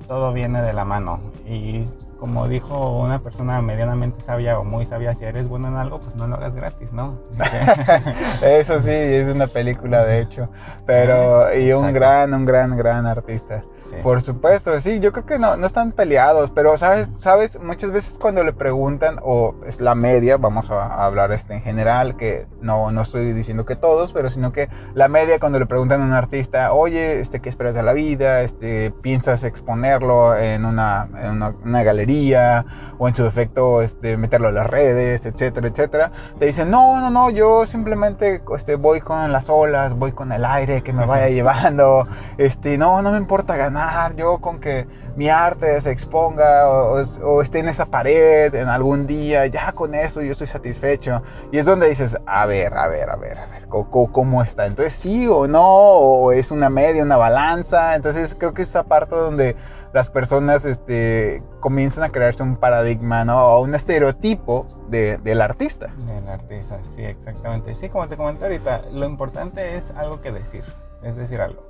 todo 0.06 0.32
viene 0.32 0.62
de 0.62 0.72
la 0.72 0.84
mano. 0.84 1.20
Y 1.46 1.84
como 2.18 2.48
dijo 2.48 2.98
una 3.00 3.18
persona 3.20 3.60
medianamente 3.60 4.20
sabia 4.20 4.58
o 4.58 4.64
muy 4.64 4.86
sabia, 4.86 5.14
si 5.14 5.24
eres 5.24 5.48
bueno 5.48 5.68
en 5.68 5.76
algo, 5.76 6.00
pues 6.00 6.14
no 6.16 6.26
lo 6.26 6.36
hagas 6.36 6.54
gratis, 6.54 6.92
¿no? 6.92 7.18
Eso 8.42 8.80
sí, 8.80 8.90
es 8.90 9.28
una 9.28 9.46
película 9.46 10.04
de 10.04 10.20
hecho, 10.20 10.48
pero 10.86 11.54
y 11.54 11.72
un 11.72 11.92
gran, 11.92 12.32
un 12.32 12.44
gran, 12.44 12.76
gran 12.76 13.06
artista. 13.06 13.62
Por 14.02 14.22
supuesto, 14.22 14.78
sí, 14.80 15.00
yo 15.00 15.12
creo 15.12 15.26
que 15.26 15.38
no, 15.38 15.56
no 15.56 15.66
están 15.66 15.92
peleados, 15.92 16.50
pero 16.50 16.76
sabes, 16.78 17.08
sabes, 17.18 17.60
muchas 17.60 17.90
veces 17.90 18.18
cuando 18.18 18.42
le 18.42 18.52
preguntan, 18.52 19.18
o 19.22 19.54
es 19.66 19.80
la 19.80 19.94
media, 19.94 20.36
vamos 20.36 20.70
a, 20.70 21.04
hablar 21.04 21.32
este 21.32 21.54
en 21.54 21.62
general, 21.62 22.16
que 22.16 22.46
no, 22.60 22.90
no 22.90 23.02
estoy 23.02 23.32
diciendo 23.32 23.64
que 23.64 23.76
todos, 23.76 24.12
pero 24.12 24.30
sino 24.30 24.52
que 24.52 24.68
la 24.94 25.08
media 25.08 25.38
cuando 25.38 25.58
le 25.58 25.66
preguntan 25.66 26.02
a 26.02 26.04
un 26.04 26.12
artista, 26.12 26.72
oye, 26.72 27.20
este, 27.20 27.40
¿qué 27.40 27.48
esperas 27.48 27.74
de 27.74 27.82
la 27.82 27.92
vida? 27.92 28.42
Este, 28.42 28.90
¿Piensas 28.90 29.44
exponerlo 29.44 30.36
en 30.36 30.64
una, 30.64 31.08
en 31.22 31.42
una, 31.64 31.82
galería? 31.82 32.64
O 32.96 33.08
en 33.08 33.14
su 33.14 33.24
defecto, 33.24 33.82
este, 33.82 34.16
meterlo 34.16 34.50
en 34.50 34.54
las 34.54 34.68
redes, 34.68 35.26
etcétera, 35.26 35.66
etcétera. 35.66 36.12
Te 36.38 36.46
dicen, 36.46 36.70
no, 36.70 37.00
no, 37.00 37.10
no, 37.10 37.28
yo 37.30 37.66
simplemente 37.66 38.40
este, 38.56 38.76
voy 38.76 39.00
con 39.00 39.32
las 39.32 39.48
olas, 39.48 39.94
voy 39.94 40.12
con 40.12 40.30
el 40.30 40.44
aire 40.44 40.82
que 40.82 40.92
me 40.92 41.04
vaya 41.04 41.28
llevando, 41.34 42.06
este, 42.38 42.78
no, 42.78 43.02
no 43.02 43.10
me 43.10 43.18
importa 43.18 43.56
ganar 43.56 43.73
yo 44.16 44.38
con 44.38 44.58
que 44.58 44.86
mi 45.16 45.28
arte 45.28 45.80
se 45.80 45.90
exponga 45.90 46.68
o, 46.68 47.42
esté 47.42 47.60
en 47.60 47.68
esa 47.68 47.86
pared 47.86 48.54
en 48.54 48.68
algún 48.68 49.06
día, 49.06 49.46
ya 49.46 49.72
con 49.72 49.94
eso 49.94 50.20
yo 50.22 50.32
estoy 50.32 50.46
satisfecho. 50.46 51.22
Y 51.52 51.58
es 51.58 51.66
donde 51.66 51.88
dices, 51.88 52.16
a 52.26 52.46
ver, 52.46 52.76
a 52.76 52.88
ver, 52.88 53.10
a 53.10 53.16
ver, 53.16 53.38
a 53.38 53.46
ver, 53.46 53.66
¿cómo, 53.68 54.42
está? 54.42 54.66
Entonces 54.66 54.94
sí 54.94 55.26
o 55.26 55.46
no, 55.46 55.64
o 55.64 56.32
es 56.32 56.50
una 56.50 56.70
media, 56.70 57.02
una 57.02 57.16
balanza. 57.16 57.94
Entonces 57.94 58.34
creo 58.34 58.54
que 58.54 58.62
es 58.62 58.68
esa 58.68 58.84
parte 58.84 59.14
donde 59.14 59.56
las 59.92 60.08
personas 60.08 60.64
este, 60.64 61.42
comienzan 61.60 62.04
a 62.04 62.10
crearse 62.10 62.42
un 62.42 62.56
paradigma, 62.56 63.24
¿no? 63.24 63.38
O 63.38 63.60
un 63.62 63.74
estereotipo 63.74 64.66
de, 64.88 65.18
del 65.18 65.40
artista. 65.40 65.88
Del 66.06 66.28
artista, 66.28 66.78
sí, 66.94 67.04
exactamente. 67.04 67.74
Sí, 67.74 67.88
como 67.88 68.08
te 68.08 68.16
comenté 68.16 68.44
ahorita, 68.44 68.82
lo 68.92 69.06
importante 69.06 69.76
es 69.76 69.92
algo 69.92 70.20
que 70.20 70.32
decir, 70.32 70.64
es 71.02 71.16
decir 71.16 71.40
algo 71.40 71.64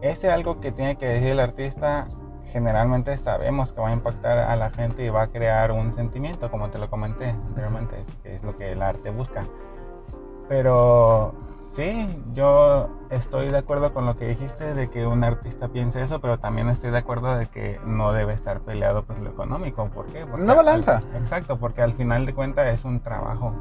ese 0.00 0.30
algo 0.30 0.60
que 0.60 0.72
tiene 0.72 0.96
que 0.96 1.06
decir 1.06 1.28
el 1.28 1.40
artista 1.40 2.06
generalmente 2.52 3.16
sabemos 3.16 3.72
que 3.72 3.80
va 3.80 3.88
a 3.88 3.92
impactar 3.92 4.38
a 4.38 4.56
la 4.56 4.70
gente 4.70 5.04
y 5.04 5.10
va 5.10 5.22
a 5.22 5.26
crear 5.28 5.72
un 5.72 5.92
sentimiento, 5.92 6.50
como 6.50 6.70
te 6.70 6.78
lo 6.78 6.88
comenté 6.88 7.30
anteriormente, 7.30 8.04
que 8.22 8.34
es 8.34 8.42
lo 8.42 8.56
que 8.56 8.72
el 8.72 8.82
arte 8.82 9.10
busca. 9.10 9.44
Pero 10.48 11.34
sí, 11.60 12.08
yo 12.32 12.88
estoy 13.10 13.48
de 13.50 13.58
acuerdo 13.58 13.92
con 13.92 14.06
lo 14.06 14.16
que 14.16 14.26
dijiste 14.28 14.74
de 14.74 14.88
que 14.88 15.06
un 15.06 15.24
artista 15.24 15.68
piense 15.68 16.02
eso, 16.02 16.20
pero 16.20 16.38
también 16.38 16.70
estoy 16.70 16.90
de 16.90 16.98
acuerdo 16.98 17.36
de 17.36 17.46
que 17.46 17.78
no 17.84 18.12
debe 18.12 18.32
estar 18.32 18.60
peleado 18.60 19.04
por 19.04 19.18
lo 19.18 19.28
económico. 19.28 19.86
¿Por 19.88 20.06
qué? 20.06 20.24
Porque 20.24 20.46
no 20.46 20.56
balanza. 20.56 21.02
exacto, 21.16 21.58
porque 21.58 21.82
al 21.82 21.92
final 21.92 22.24
de 22.24 22.34
cuentas 22.34 22.72
es 22.72 22.84
un 22.84 23.00
trabajo 23.00 23.52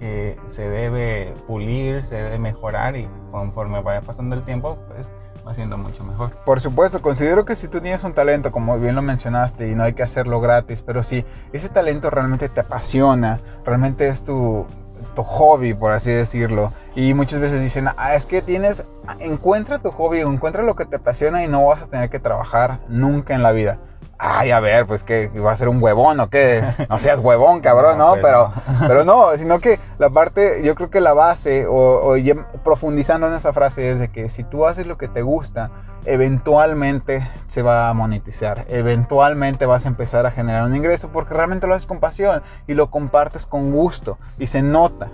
que 0.00 0.36
se 0.46 0.68
debe 0.68 1.32
pulir, 1.46 2.02
se 2.02 2.16
debe 2.16 2.38
mejorar 2.40 2.96
y 2.96 3.08
conforme 3.30 3.80
vaya 3.82 4.00
pasando 4.00 4.34
el 4.34 4.42
tiempo, 4.42 4.76
pues 4.88 5.08
haciendo 5.46 5.76
mucho 5.78 6.04
mejor. 6.04 6.30
Por 6.44 6.60
supuesto, 6.60 7.02
considero 7.02 7.44
que 7.44 7.56
si 7.56 7.68
tú 7.68 7.80
tienes 7.80 8.04
un 8.04 8.12
talento, 8.12 8.52
como 8.52 8.78
bien 8.78 8.94
lo 8.94 9.02
mencionaste, 9.02 9.68
y 9.68 9.74
no 9.74 9.84
hay 9.84 9.94
que 9.94 10.02
hacerlo 10.02 10.40
gratis, 10.40 10.82
pero 10.82 11.02
si 11.02 11.24
ese 11.52 11.68
talento 11.68 12.10
realmente 12.10 12.48
te 12.48 12.60
apasiona, 12.60 13.40
realmente 13.64 14.08
es 14.08 14.24
tu, 14.24 14.66
tu 15.14 15.22
hobby, 15.22 15.74
por 15.74 15.92
así 15.92 16.10
decirlo. 16.10 16.72
Y 16.94 17.14
muchas 17.14 17.40
veces 17.40 17.60
dicen, 17.60 17.88
ah, 17.96 18.14
es 18.14 18.26
que 18.26 18.42
tienes, 18.42 18.84
encuentra 19.20 19.78
tu 19.78 19.90
hobby, 19.90 20.20
encuentra 20.20 20.62
lo 20.62 20.74
que 20.76 20.84
te 20.84 20.96
apasiona 20.96 21.44
y 21.44 21.48
no 21.48 21.66
vas 21.66 21.82
a 21.82 21.86
tener 21.86 22.10
que 22.10 22.18
trabajar 22.18 22.80
nunca 22.88 23.34
en 23.34 23.42
la 23.42 23.52
vida 23.52 23.78
ay, 24.24 24.52
a 24.52 24.60
ver, 24.60 24.86
pues 24.86 25.02
que 25.02 25.28
va 25.28 25.50
a 25.50 25.56
ser 25.56 25.68
un 25.68 25.82
huevón 25.82 26.20
o 26.20 26.30
qué, 26.30 26.62
no 26.88 26.98
seas 27.00 27.18
huevón, 27.18 27.60
cabrón, 27.60 27.98
¿no? 27.98 28.14
Pero, 28.22 28.52
pero 28.86 29.04
no, 29.04 29.36
sino 29.36 29.58
que 29.58 29.80
la 29.98 30.10
parte, 30.10 30.62
yo 30.62 30.76
creo 30.76 30.90
que 30.90 31.00
la 31.00 31.12
base, 31.12 31.66
o, 31.68 32.14
profundizando 32.62 33.26
en 33.26 33.34
esa 33.34 33.52
frase, 33.52 33.90
es 33.90 33.98
de 33.98 34.08
que 34.08 34.28
si 34.28 34.44
tú 34.44 34.64
haces 34.64 34.86
lo 34.86 34.96
que 34.96 35.08
te 35.08 35.22
gusta, 35.22 35.70
eventualmente 36.04 37.28
se 37.46 37.62
va 37.62 37.88
a 37.88 37.94
monetizar, 37.94 38.64
eventualmente 38.68 39.66
vas 39.66 39.86
a 39.86 39.88
empezar 39.88 40.24
a 40.24 40.30
generar 40.30 40.62
un 40.64 40.76
ingreso 40.76 41.08
porque 41.08 41.34
realmente 41.34 41.66
lo 41.66 41.74
haces 41.74 41.86
con 41.86 41.98
pasión 41.98 42.42
y 42.68 42.74
lo 42.74 42.90
compartes 42.90 43.44
con 43.44 43.72
gusto 43.72 44.18
y 44.38 44.46
se 44.46 44.62
nota. 44.62 45.08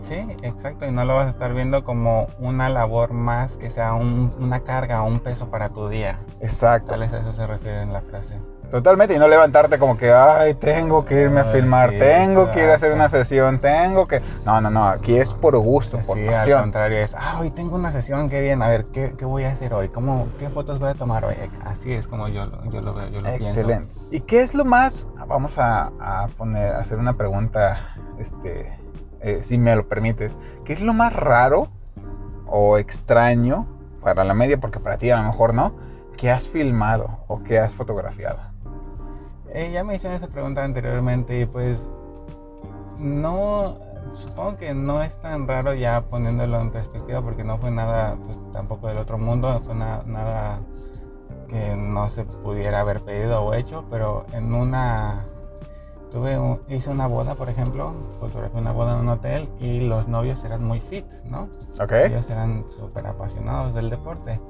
Sí, 0.00 0.26
exacto, 0.42 0.86
y 0.86 0.90
no 0.90 1.04
lo 1.04 1.14
vas 1.14 1.26
a 1.26 1.30
estar 1.30 1.52
viendo 1.52 1.84
como 1.84 2.28
una 2.38 2.68
labor 2.68 3.12
más 3.12 3.56
que 3.56 3.70
sea 3.70 3.94
una 3.94 4.60
carga 4.60 5.02
o 5.02 5.06
un 5.06 5.20
peso 5.20 5.50
para 5.50 5.70
tu 5.70 5.88
día. 5.88 6.18
Exacto. 6.40 6.90
Tal 6.90 7.00
vez 7.00 7.12
a 7.12 7.20
eso 7.20 7.32
se 7.32 7.46
refiere 7.46 7.82
en 7.82 7.92
la 7.92 8.00
frase. 8.02 8.36
Totalmente, 8.70 9.14
y 9.14 9.18
no 9.18 9.28
levantarte 9.28 9.78
como 9.78 9.96
que, 9.96 10.12
ay, 10.12 10.52
tengo 10.52 11.06
que 11.06 11.22
irme 11.22 11.40
a 11.40 11.44
filmar, 11.44 11.90
tengo 11.92 12.50
que 12.50 12.64
ir 12.64 12.70
a 12.70 12.74
hacer 12.74 12.92
una 12.92 13.08
sesión, 13.08 13.58
tengo 13.58 14.06
que... 14.06 14.20
No, 14.44 14.60
no, 14.60 14.68
no, 14.68 14.86
aquí 14.86 15.16
es 15.16 15.32
por 15.32 15.56
gusto, 15.56 15.98
por 16.00 16.18
sí, 16.18 16.28
al 16.28 16.60
contrario, 16.60 16.98
es, 16.98 17.14
ah, 17.14 17.38
hoy 17.40 17.50
tengo 17.50 17.76
una 17.76 17.92
sesión, 17.92 18.28
qué 18.28 18.42
bien, 18.42 18.60
a 18.60 18.68
ver, 18.68 18.84
¿qué, 18.84 19.14
qué 19.16 19.24
voy 19.24 19.44
a 19.44 19.52
hacer 19.52 19.72
hoy? 19.72 19.88
¿Cómo, 19.88 20.28
¿Qué 20.38 20.50
fotos 20.50 20.78
voy 20.78 20.90
a 20.90 20.94
tomar 20.94 21.24
hoy? 21.24 21.36
Así 21.64 21.94
es 21.94 22.06
como 22.06 22.28
yo, 22.28 22.46
yo 22.70 22.82
lo 22.82 22.92
veo, 22.92 23.08
yo 23.08 23.22
lo 23.22 23.28
Excelente. 23.30 23.90
¿Y 24.10 24.20
qué 24.20 24.42
es 24.42 24.52
lo 24.52 24.66
más, 24.66 25.08
vamos 25.26 25.56
a, 25.56 25.90
a 25.98 26.28
poner, 26.36 26.74
a 26.74 26.80
hacer 26.80 26.98
una 26.98 27.14
pregunta, 27.14 27.94
este 28.18 28.70
eh, 29.20 29.40
si 29.42 29.58
me 29.58 29.74
lo 29.74 29.88
permites, 29.88 30.36
¿qué 30.64 30.72
es 30.72 30.80
lo 30.80 30.94
más 30.94 31.12
raro 31.12 31.68
o 32.46 32.78
extraño 32.78 33.66
para 34.02 34.24
la 34.24 34.34
media, 34.34 34.58
porque 34.58 34.80
para 34.80 34.98
ti 34.98 35.10
a 35.10 35.16
lo 35.16 35.24
mejor 35.24 35.54
no, 35.54 35.72
que 36.16 36.30
has 36.30 36.48
filmado 36.48 37.18
o 37.26 37.42
que 37.42 37.58
has 37.58 37.74
fotografiado? 37.74 38.38
Eh, 39.52 39.70
ya 39.72 39.84
me 39.84 39.94
hicieron 39.94 40.16
esa 40.16 40.28
pregunta 40.28 40.62
anteriormente 40.62 41.40
y 41.40 41.46
pues 41.46 41.88
no, 42.98 43.78
supongo 44.12 44.56
que 44.56 44.74
no 44.74 45.02
es 45.02 45.16
tan 45.20 45.48
raro 45.48 45.74
ya 45.74 46.02
poniéndolo 46.02 46.60
en 46.60 46.70
perspectiva 46.70 47.22
porque 47.22 47.44
no 47.44 47.58
fue 47.58 47.70
nada 47.70 48.16
pues, 48.22 48.38
tampoco 48.52 48.88
del 48.88 48.98
otro 48.98 49.18
mundo, 49.18 49.52
no 49.52 49.60
fue 49.60 49.74
nada 49.74 50.60
que 51.48 51.74
no 51.76 52.08
se 52.08 52.24
pudiera 52.24 52.80
haber 52.80 53.00
pedido 53.00 53.42
o 53.42 53.54
hecho, 53.54 53.84
pero 53.90 54.26
en 54.32 54.52
una 54.52 55.24
Tuve 56.10 56.58
hice 56.68 56.90
una 56.90 57.06
boda, 57.06 57.34
por 57.34 57.50
ejemplo, 57.50 57.92
fotografié 58.18 58.60
una 58.60 58.72
boda 58.72 58.94
en 58.94 59.00
un 59.00 59.08
hotel 59.10 59.48
y 59.60 59.80
los 59.80 60.08
novios 60.08 60.42
eran 60.42 60.64
muy 60.64 60.80
fit, 60.80 61.04
¿no? 61.24 61.48
Ok. 61.80 61.92
Ellos 61.92 62.30
eran 62.30 62.64
súper 62.66 63.06
apasionados 63.06 63.74
del 63.74 63.90
deporte. 63.90 64.40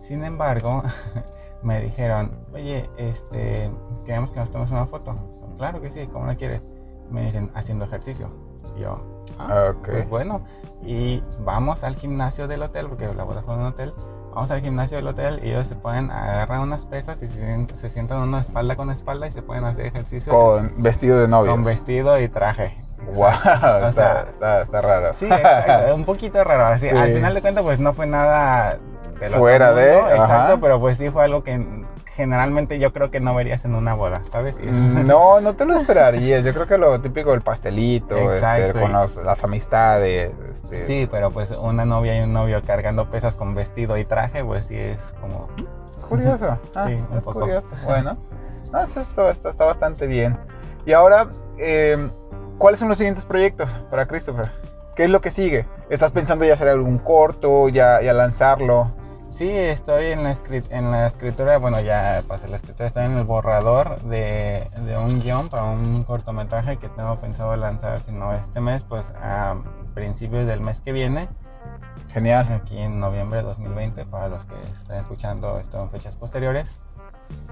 Sin 0.00 0.24
embargo, 0.24 0.82
me 1.62 1.80
dijeron, 1.80 2.30
oye, 2.52 2.88
este, 2.96 3.70
queremos 4.04 4.30
que 4.30 4.38
nos 4.38 4.50
tomemos 4.50 4.70
una 4.70 4.86
foto. 4.86 5.16
Claro 5.58 5.80
que 5.80 5.90
sí, 5.90 6.06
¿cómo 6.06 6.26
la 6.26 6.36
quieres? 6.36 6.62
Me 7.10 7.24
dicen, 7.24 7.50
haciendo 7.54 7.86
ejercicio. 7.86 8.30
Y 8.76 8.82
yo, 8.82 9.00
ah, 9.38 9.72
pues 9.84 10.08
bueno. 10.08 10.42
Y 10.82 11.20
vamos 11.44 11.82
al 11.82 11.96
gimnasio 11.96 12.46
del 12.46 12.62
hotel, 12.62 12.88
porque 12.88 13.12
la 13.12 13.24
boda 13.24 13.42
fue 13.42 13.54
en 13.54 13.60
un 13.60 13.66
hotel 13.66 13.92
vamos 14.34 14.50
al 14.50 14.60
gimnasio 14.60 14.96
del 14.96 15.06
hotel 15.06 15.40
y 15.42 15.50
ellos 15.50 15.66
se 15.66 15.74
pueden 15.74 16.10
agarrar 16.10 16.60
unas 16.60 16.86
pesas 16.86 17.22
y 17.22 17.28
se, 17.28 17.88
sientan 17.88 18.18
una 18.18 18.40
espalda 18.40 18.76
con 18.76 18.90
espalda 18.90 19.26
y 19.26 19.32
se 19.32 19.42
pueden 19.42 19.64
hacer 19.64 19.86
ejercicio. 19.86 20.32
Con 20.32 20.82
vestido 20.82 21.20
de 21.20 21.28
novio. 21.28 21.50
Con 21.50 21.64
vestido 21.64 22.20
y 22.20 22.28
traje. 22.28 22.76
Wow, 23.14 23.30
está, 23.88 24.26
está, 24.60 24.80
raro. 24.80 25.14
Sí, 25.14 25.26
exacto, 25.26 25.94
un 25.94 26.04
poquito 26.04 26.44
raro. 26.44 26.66
Así, 26.66 26.88
Al 26.88 27.12
final 27.12 27.34
de 27.34 27.40
cuentas, 27.40 27.64
pues 27.64 27.80
no 27.80 27.92
fue 27.92 28.06
nada 28.06 28.78
de 29.18 29.30
fuera 29.30 29.72
de. 29.72 29.98
Exacto, 29.98 30.60
pero 30.60 30.80
pues 30.80 30.98
sí 30.98 31.10
fue 31.10 31.24
algo 31.24 31.42
que 31.42 31.54
generalmente 32.20 32.78
yo 32.78 32.92
creo 32.92 33.10
que 33.10 33.18
no 33.18 33.34
verías 33.34 33.64
en 33.64 33.74
una 33.74 33.94
boda, 33.94 34.20
¿sabes? 34.30 34.56
Mm, 34.62 35.06
no, 35.06 35.40
no 35.40 35.54
te 35.54 35.64
lo 35.64 35.74
esperarías. 35.74 36.44
Yo 36.44 36.52
creo 36.52 36.66
que 36.66 36.76
lo 36.76 37.00
típico 37.00 37.30
del 37.30 37.40
pastelito, 37.40 38.30
este, 38.30 38.78
con 38.78 38.92
las 38.92 39.42
amistades. 39.42 40.34
Este. 40.52 40.84
Sí, 40.84 41.08
pero 41.10 41.30
pues 41.30 41.50
una 41.50 41.86
novia 41.86 42.18
y 42.18 42.20
un 42.20 42.34
novio 42.34 42.62
cargando 42.62 43.10
pesas 43.10 43.36
con 43.36 43.54
vestido 43.54 43.96
y 43.96 44.04
traje, 44.04 44.44
pues 44.44 44.66
sí 44.66 44.76
es 44.76 45.00
como... 45.20 45.48
Curioso. 46.08 46.58
Ah, 46.74 46.88
sí, 46.88 46.98
es 47.16 47.24
curioso. 47.24 47.70
Bueno, 47.84 48.18
no, 48.70 48.82
esto 48.82 49.30
está, 49.30 49.64
bastante 49.64 50.06
bien. 50.06 50.36
Y 50.84 50.92
ahora, 50.92 51.24
em, 51.56 52.10
¿cuáles 52.58 52.80
son 52.80 52.90
los 52.90 52.98
siguientes 52.98 53.24
proyectos 53.24 53.70
para 53.90 54.06
Christopher? 54.06 54.50
¿Qué 54.94 55.04
es 55.04 55.10
lo 55.10 55.20
que 55.22 55.30
sigue? 55.30 55.66
¿Estás 55.88 56.12
pensando 56.12 56.44
ya 56.44 56.52
hacer 56.52 56.68
algún 56.68 56.98
corto, 56.98 57.70
ya, 57.70 58.02
ya 58.02 58.12
lanzarlo? 58.12 58.92
Sí, 59.30 59.48
estoy 59.48 60.06
en 60.06 60.22
la, 60.24 61.06
escritura, 61.06 61.56
bueno, 61.58 61.80
ya 61.80 62.22
pasé 62.26 62.48
la 62.48 62.56
escritura, 62.56 62.88
estoy 62.88 63.04
en 63.04 63.16
el 63.16 63.24
borrador 63.24 64.02
de, 64.02 64.68
de, 64.84 64.98
un 64.98 65.20
guion 65.20 65.48
para 65.48 65.64
un 65.64 66.02
cortometraje 66.04 66.78
que 66.78 66.88
tengo 66.88 67.18
pensado 67.20 67.56
lanzar, 67.56 68.02
si 68.02 68.10
no 68.10 68.34
este 68.34 68.60
mes, 68.60 68.82
pues 68.82 69.14
a 69.22 69.56
principios 69.94 70.46
del 70.46 70.60
mes 70.60 70.80
que 70.80 70.92
viene. 70.92 71.28
Genial. 72.12 72.52
Aquí 72.52 72.76
en 72.76 72.98
noviembre 72.98 73.38
de 73.38 73.44
2020, 73.44 74.04
para 74.06 74.28
los 74.28 74.44
que 74.44 74.54
estén 74.72 74.96
escuchando 74.96 75.58
esto 75.60 75.80
en 75.80 75.90
fechas 75.90 76.16
posteriores. 76.16 76.76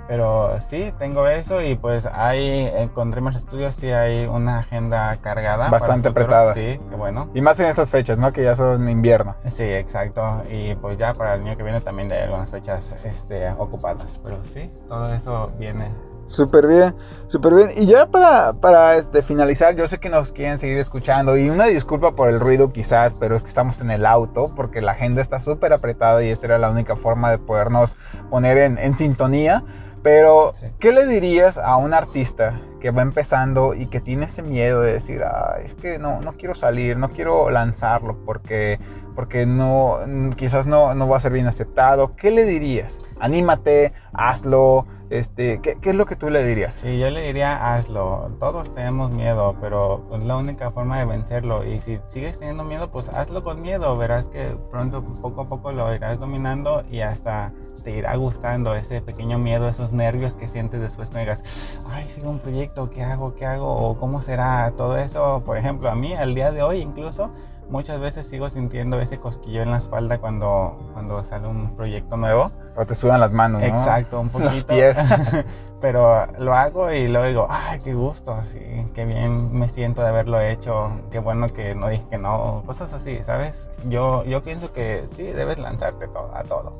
Pero 0.08 0.58
sí, 0.62 0.90
tengo 0.98 1.26
eso 1.26 1.60
y 1.60 1.74
pues 1.74 2.06
hay, 2.06 2.40
eh, 2.40 2.88
con 2.94 3.10
Dreamers 3.10 3.40
Studios 3.40 3.74
sí 3.74 3.90
hay 3.90 4.24
una 4.24 4.60
agenda 4.60 5.14
cargada. 5.20 5.68
Bastante 5.68 6.08
apretada. 6.08 6.54
Sí, 6.54 6.80
qué 6.88 6.96
bueno. 6.96 7.28
Y 7.34 7.42
más 7.42 7.60
en 7.60 7.66
estas 7.66 7.90
fechas, 7.90 8.18
¿no? 8.18 8.32
Que 8.32 8.42
ya 8.42 8.56
son 8.56 8.88
invierno. 8.88 9.34
Sí, 9.46 9.64
exacto. 9.64 10.42
Y 10.50 10.74
pues 10.76 10.96
ya 10.96 11.12
para 11.12 11.34
el 11.34 11.42
año 11.42 11.56
que 11.58 11.62
viene 11.62 11.82
también 11.82 12.10
hay 12.10 12.22
algunas 12.22 12.48
fechas 12.48 12.94
este, 13.04 13.50
ocupadas. 13.50 14.18
Pero 14.24 14.38
sí, 14.54 14.70
todo 14.88 15.12
eso 15.12 15.52
viene 15.58 15.90
Súper 16.28 16.66
bien, 16.66 16.94
súper 17.26 17.54
bien. 17.54 17.70
Y 17.74 17.86
ya 17.86 18.06
para, 18.06 18.52
para 18.52 18.96
este, 18.96 19.22
finalizar, 19.22 19.74
yo 19.74 19.88
sé 19.88 19.98
que 19.98 20.10
nos 20.10 20.30
quieren 20.30 20.58
seguir 20.58 20.76
escuchando 20.76 21.36
y 21.38 21.48
una 21.48 21.64
disculpa 21.64 22.14
por 22.14 22.28
el 22.28 22.38
ruido 22.38 22.70
quizás, 22.70 23.14
pero 23.18 23.34
es 23.34 23.42
que 23.42 23.48
estamos 23.48 23.80
en 23.80 23.90
el 23.90 24.04
auto 24.04 24.52
porque 24.54 24.82
la 24.82 24.92
agenda 24.92 25.22
está 25.22 25.40
súper 25.40 25.72
apretada 25.72 26.22
y 26.22 26.28
esta 26.28 26.46
era 26.46 26.58
la 26.58 26.70
única 26.70 26.96
forma 26.96 27.30
de 27.30 27.38
podernos 27.38 27.96
poner 28.30 28.58
en, 28.58 28.78
en 28.78 28.94
sintonía. 28.94 29.64
Pero, 30.02 30.54
¿qué 30.78 30.92
le 30.92 31.06
dirías 31.06 31.58
a 31.58 31.76
un 31.76 31.92
artista 31.92 32.60
que 32.80 32.90
va 32.90 33.02
empezando 33.02 33.74
y 33.74 33.86
que 33.86 34.00
tiene 34.00 34.26
ese 34.26 34.42
miedo 34.42 34.82
de 34.82 34.92
decir, 34.92 35.22
es 35.64 35.74
que 35.74 35.98
no, 35.98 36.20
no 36.20 36.34
quiero 36.34 36.54
salir, 36.54 36.96
no 36.96 37.10
quiero 37.10 37.50
lanzarlo 37.50 38.16
porque, 38.24 38.78
porque 39.16 39.44
no, 39.44 39.98
quizás 40.36 40.66
no, 40.66 40.94
no 40.94 41.08
va 41.08 41.16
a 41.16 41.20
ser 41.20 41.32
bien 41.32 41.46
aceptado? 41.48 42.14
¿Qué 42.14 42.30
le 42.30 42.44
dirías? 42.44 43.00
Anímate, 43.18 43.92
hazlo, 44.12 44.86
este, 45.10 45.60
¿qué, 45.60 45.78
¿qué, 45.80 45.90
es 45.90 45.96
lo 45.96 46.06
que 46.06 46.16
tú 46.16 46.30
le 46.30 46.44
dirías? 46.44 46.74
Sí, 46.74 46.98
yo 46.98 47.10
le 47.10 47.22
diría 47.22 47.74
hazlo. 47.74 48.30
Todos 48.38 48.74
tenemos 48.74 49.10
miedo, 49.10 49.56
pero 49.60 50.04
es 50.12 50.22
la 50.24 50.36
única 50.36 50.70
forma 50.70 50.98
de 50.98 51.06
vencerlo. 51.06 51.64
Y 51.64 51.80
si 51.80 51.98
sigues 52.08 52.38
teniendo 52.38 52.64
miedo, 52.64 52.90
pues 52.90 53.08
hazlo 53.08 53.42
con 53.42 53.62
miedo. 53.62 53.96
Verás 53.96 54.26
que 54.26 54.56
pronto, 54.70 55.04
poco 55.04 55.42
a 55.42 55.48
poco 55.48 55.72
lo 55.72 55.94
irás 55.94 56.18
dominando 56.18 56.82
y 56.90 57.00
hasta 57.00 57.52
te 57.82 57.92
irá 57.92 58.16
gustando 58.16 58.74
ese 58.74 59.00
pequeño 59.00 59.38
miedo, 59.38 59.68
esos 59.68 59.92
nervios 59.92 60.36
que 60.36 60.48
sientes 60.48 60.80
después 60.80 61.10
que 61.10 61.20
digas, 61.20 61.42
ay, 61.88 62.08
sigo 62.08 62.30
un 62.30 62.38
proyecto, 62.38 62.90
¿qué 62.90 63.02
hago? 63.02 63.34
¿Qué 63.34 63.46
hago? 63.46 63.70
¿O 63.72 63.96
cómo 63.96 64.20
será? 64.20 64.72
Todo 64.76 64.98
eso, 64.98 65.42
por 65.44 65.56
ejemplo, 65.56 65.90
a 65.90 65.94
mí, 65.94 66.14
al 66.14 66.34
día 66.34 66.52
de 66.52 66.62
hoy 66.62 66.80
incluso, 66.80 67.30
muchas 67.70 68.00
veces 68.00 68.26
sigo 68.26 68.50
sintiendo 68.50 69.00
ese 69.00 69.18
cosquillo 69.18 69.62
en 69.62 69.70
la 69.70 69.78
espalda 69.78 70.18
cuando, 70.18 70.76
cuando 70.92 71.22
sale 71.24 71.48
un 71.48 71.76
proyecto 71.76 72.16
nuevo. 72.16 72.50
O 72.78 72.86
te 72.86 72.94
sudan 72.94 73.18
las 73.18 73.32
manos, 73.32 73.60
¿no? 73.60 73.66
Exacto, 73.66 74.20
un 74.20 74.28
poquito. 74.30 74.52
Los 74.52 74.64
pies. 74.64 74.98
Pero 75.80 76.26
lo 76.38 76.54
hago 76.54 76.90
y 76.92 77.08
luego 77.08 77.26
digo, 77.26 77.46
ay, 77.48 77.78
qué 77.80 77.94
gusto, 77.94 78.36
sí, 78.52 78.86
qué 78.94 79.04
bien 79.04 79.52
me 79.56 79.68
siento 79.68 80.02
de 80.02 80.08
haberlo 80.08 80.40
hecho, 80.40 80.90
qué 81.12 81.20
bueno 81.20 81.52
que 81.52 81.74
no 81.76 81.88
dije 81.88 82.04
que 82.10 82.18
no, 82.18 82.64
cosas 82.66 82.92
así, 82.92 83.22
¿sabes? 83.22 83.68
Yo, 83.88 84.24
yo 84.24 84.42
pienso 84.42 84.72
que 84.72 85.06
sí, 85.12 85.22
debes 85.22 85.58
lanzarte 85.58 86.08
todo, 86.08 86.32
a 86.34 86.42
todo. 86.42 86.76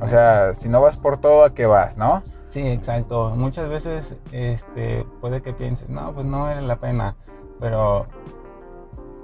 O 0.00 0.08
sea, 0.08 0.54
si 0.54 0.68
no 0.68 0.80
vas 0.80 0.96
por 0.96 1.18
todo, 1.18 1.44
¿a 1.44 1.54
qué 1.54 1.66
vas, 1.66 1.96
no? 1.96 2.20
Sí, 2.48 2.66
exacto. 2.66 3.30
Muchas 3.36 3.68
veces 3.68 4.16
este, 4.32 5.06
puede 5.20 5.40
que 5.40 5.52
pienses, 5.52 5.88
no, 5.88 6.12
pues 6.12 6.26
no 6.26 6.42
vale 6.42 6.62
la 6.62 6.76
pena, 6.76 7.14
pero 7.60 8.06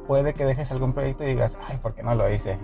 puede 0.06 0.32
que 0.32 0.44
dejes 0.44 0.70
algún 0.70 0.92
proyecto 0.92 1.24
y 1.24 1.28
digas, 1.28 1.58
ay, 1.68 1.78
¿por 1.78 1.94
qué 1.94 2.04
no 2.04 2.14
lo 2.14 2.30
hice? 2.30 2.56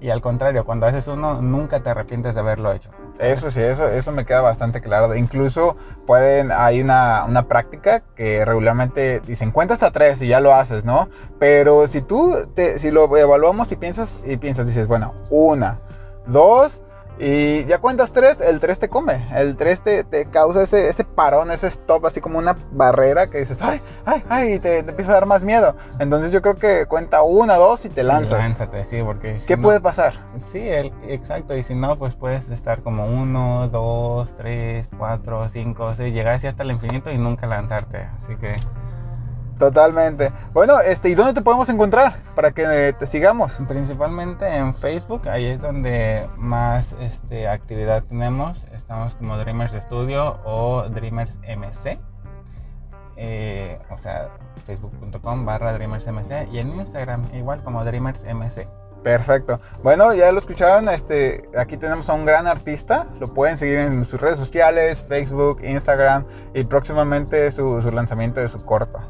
Y 0.00 0.08
al 0.08 0.22
contrario, 0.22 0.64
cuando 0.64 0.86
haces 0.86 1.06
uno, 1.08 1.42
nunca 1.42 1.80
te 1.80 1.90
arrepientes 1.90 2.34
de 2.34 2.40
haberlo 2.40 2.72
hecho. 2.72 2.90
Eso 3.18 3.50
sí, 3.50 3.60
eso, 3.60 3.86
eso 3.86 4.12
me 4.12 4.24
queda 4.24 4.40
bastante 4.40 4.80
claro. 4.80 5.14
Incluso 5.14 5.76
pueden, 6.06 6.50
hay 6.52 6.80
una, 6.80 7.24
una 7.24 7.48
práctica 7.48 8.02
que 8.16 8.44
regularmente 8.46 9.20
dicen, 9.20 9.50
cuenta 9.50 9.74
hasta 9.74 9.90
tres 9.90 10.22
y 10.22 10.28
ya 10.28 10.40
lo 10.40 10.54
haces, 10.54 10.86
¿no? 10.86 11.10
Pero 11.38 11.86
si 11.86 12.00
tú, 12.00 12.48
te, 12.54 12.78
si 12.78 12.90
lo 12.90 13.14
evaluamos 13.14 13.70
y 13.72 13.76
piensas, 13.76 14.18
y 14.24 14.38
piensas, 14.38 14.66
dices, 14.66 14.86
bueno, 14.86 15.12
una, 15.28 15.80
dos, 16.26 16.80
y 17.22 17.66
ya 17.66 17.78
cuentas 17.78 18.14
tres, 18.14 18.40
el 18.40 18.60
tres 18.60 18.78
te 18.78 18.88
come. 18.88 19.22
El 19.34 19.56
tres 19.56 19.82
te, 19.82 20.04
te 20.04 20.24
causa 20.24 20.62
ese, 20.62 20.88
ese, 20.88 21.04
parón, 21.04 21.50
ese 21.50 21.66
stop, 21.66 22.06
así 22.06 22.22
como 22.22 22.38
una 22.38 22.56
barrera 22.72 23.26
que 23.26 23.38
dices, 23.38 23.60
ay, 23.60 23.82
ay, 24.06 24.24
ay, 24.30 24.54
y 24.54 24.58
te, 24.58 24.82
te, 24.82 24.90
empieza 24.90 25.12
a 25.12 25.14
dar 25.16 25.26
más 25.26 25.44
miedo. 25.44 25.76
Entonces 25.98 26.32
yo 26.32 26.40
creo 26.40 26.56
que 26.56 26.86
cuenta 26.86 27.20
una, 27.20 27.56
dos 27.56 27.84
y 27.84 27.90
te 27.90 28.02
lanzas. 28.04 28.38
Lánzate, 28.38 28.84
sí, 28.84 29.02
porque... 29.04 29.38
Si 29.38 29.46
¿Qué 29.46 29.58
no, 29.58 29.62
puede 29.64 29.80
pasar? 29.80 30.14
Sí, 30.38 30.66
el, 30.66 30.94
exacto. 31.08 31.54
Y 31.54 31.62
si 31.62 31.74
no, 31.74 31.96
pues 31.96 32.14
puedes 32.14 32.50
estar 32.50 32.82
como 32.82 33.04
uno, 33.04 33.68
dos, 33.68 34.34
tres, 34.38 34.90
cuatro, 34.96 35.46
cinco, 35.48 35.94
seis, 35.94 36.14
llegar 36.14 36.36
así 36.36 36.46
hasta 36.46 36.62
el 36.62 36.70
infinito 36.70 37.10
y 37.10 37.18
nunca 37.18 37.46
lanzarte. 37.46 38.08
Así 38.16 38.34
que... 38.36 38.56
Totalmente. 39.60 40.32
Bueno, 40.54 40.80
este, 40.80 41.10
¿y 41.10 41.14
dónde 41.14 41.34
te 41.34 41.42
podemos 41.42 41.68
encontrar 41.68 42.16
para 42.34 42.52
que 42.52 42.94
te 42.98 43.06
sigamos? 43.06 43.52
Principalmente 43.68 44.48
en 44.48 44.74
Facebook, 44.74 45.28
ahí 45.28 45.44
es 45.44 45.60
donde 45.60 46.26
más 46.38 46.94
este, 46.98 47.46
actividad 47.46 48.02
tenemos. 48.04 48.64
Estamos 48.72 49.14
como 49.16 49.36
Dreamers 49.36 49.74
Studio 49.82 50.40
o 50.44 50.88
Dreamers 50.88 51.38
MC. 51.46 51.98
Eh, 53.18 53.78
o 53.90 53.98
sea, 53.98 54.30
facebook.com 54.64 55.44
barra 55.44 55.74
DreamersMC 55.74 56.50
y 56.50 56.58
en 56.58 56.74
Instagram 56.78 57.26
igual 57.34 57.62
como 57.62 57.84
DreamersMC. 57.84 58.66
Perfecto. 59.02 59.60
Bueno, 59.82 60.14
ya 60.14 60.32
lo 60.32 60.38
escucharon. 60.38 60.88
Este, 60.88 61.50
aquí 61.54 61.76
tenemos 61.76 62.08
a 62.08 62.14
un 62.14 62.24
gran 62.24 62.46
artista. 62.46 63.08
Lo 63.20 63.28
pueden 63.34 63.58
seguir 63.58 63.78
en 63.80 64.06
sus 64.06 64.18
redes 64.18 64.38
sociales, 64.38 65.04
Facebook, 65.06 65.60
Instagram 65.62 66.24
y 66.54 66.64
próximamente 66.64 67.52
su, 67.52 67.82
su 67.82 67.90
lanzamiento 67.90 68.40
de 68.40 68.48
su 68.48 68.64
corto. 68.64 69.00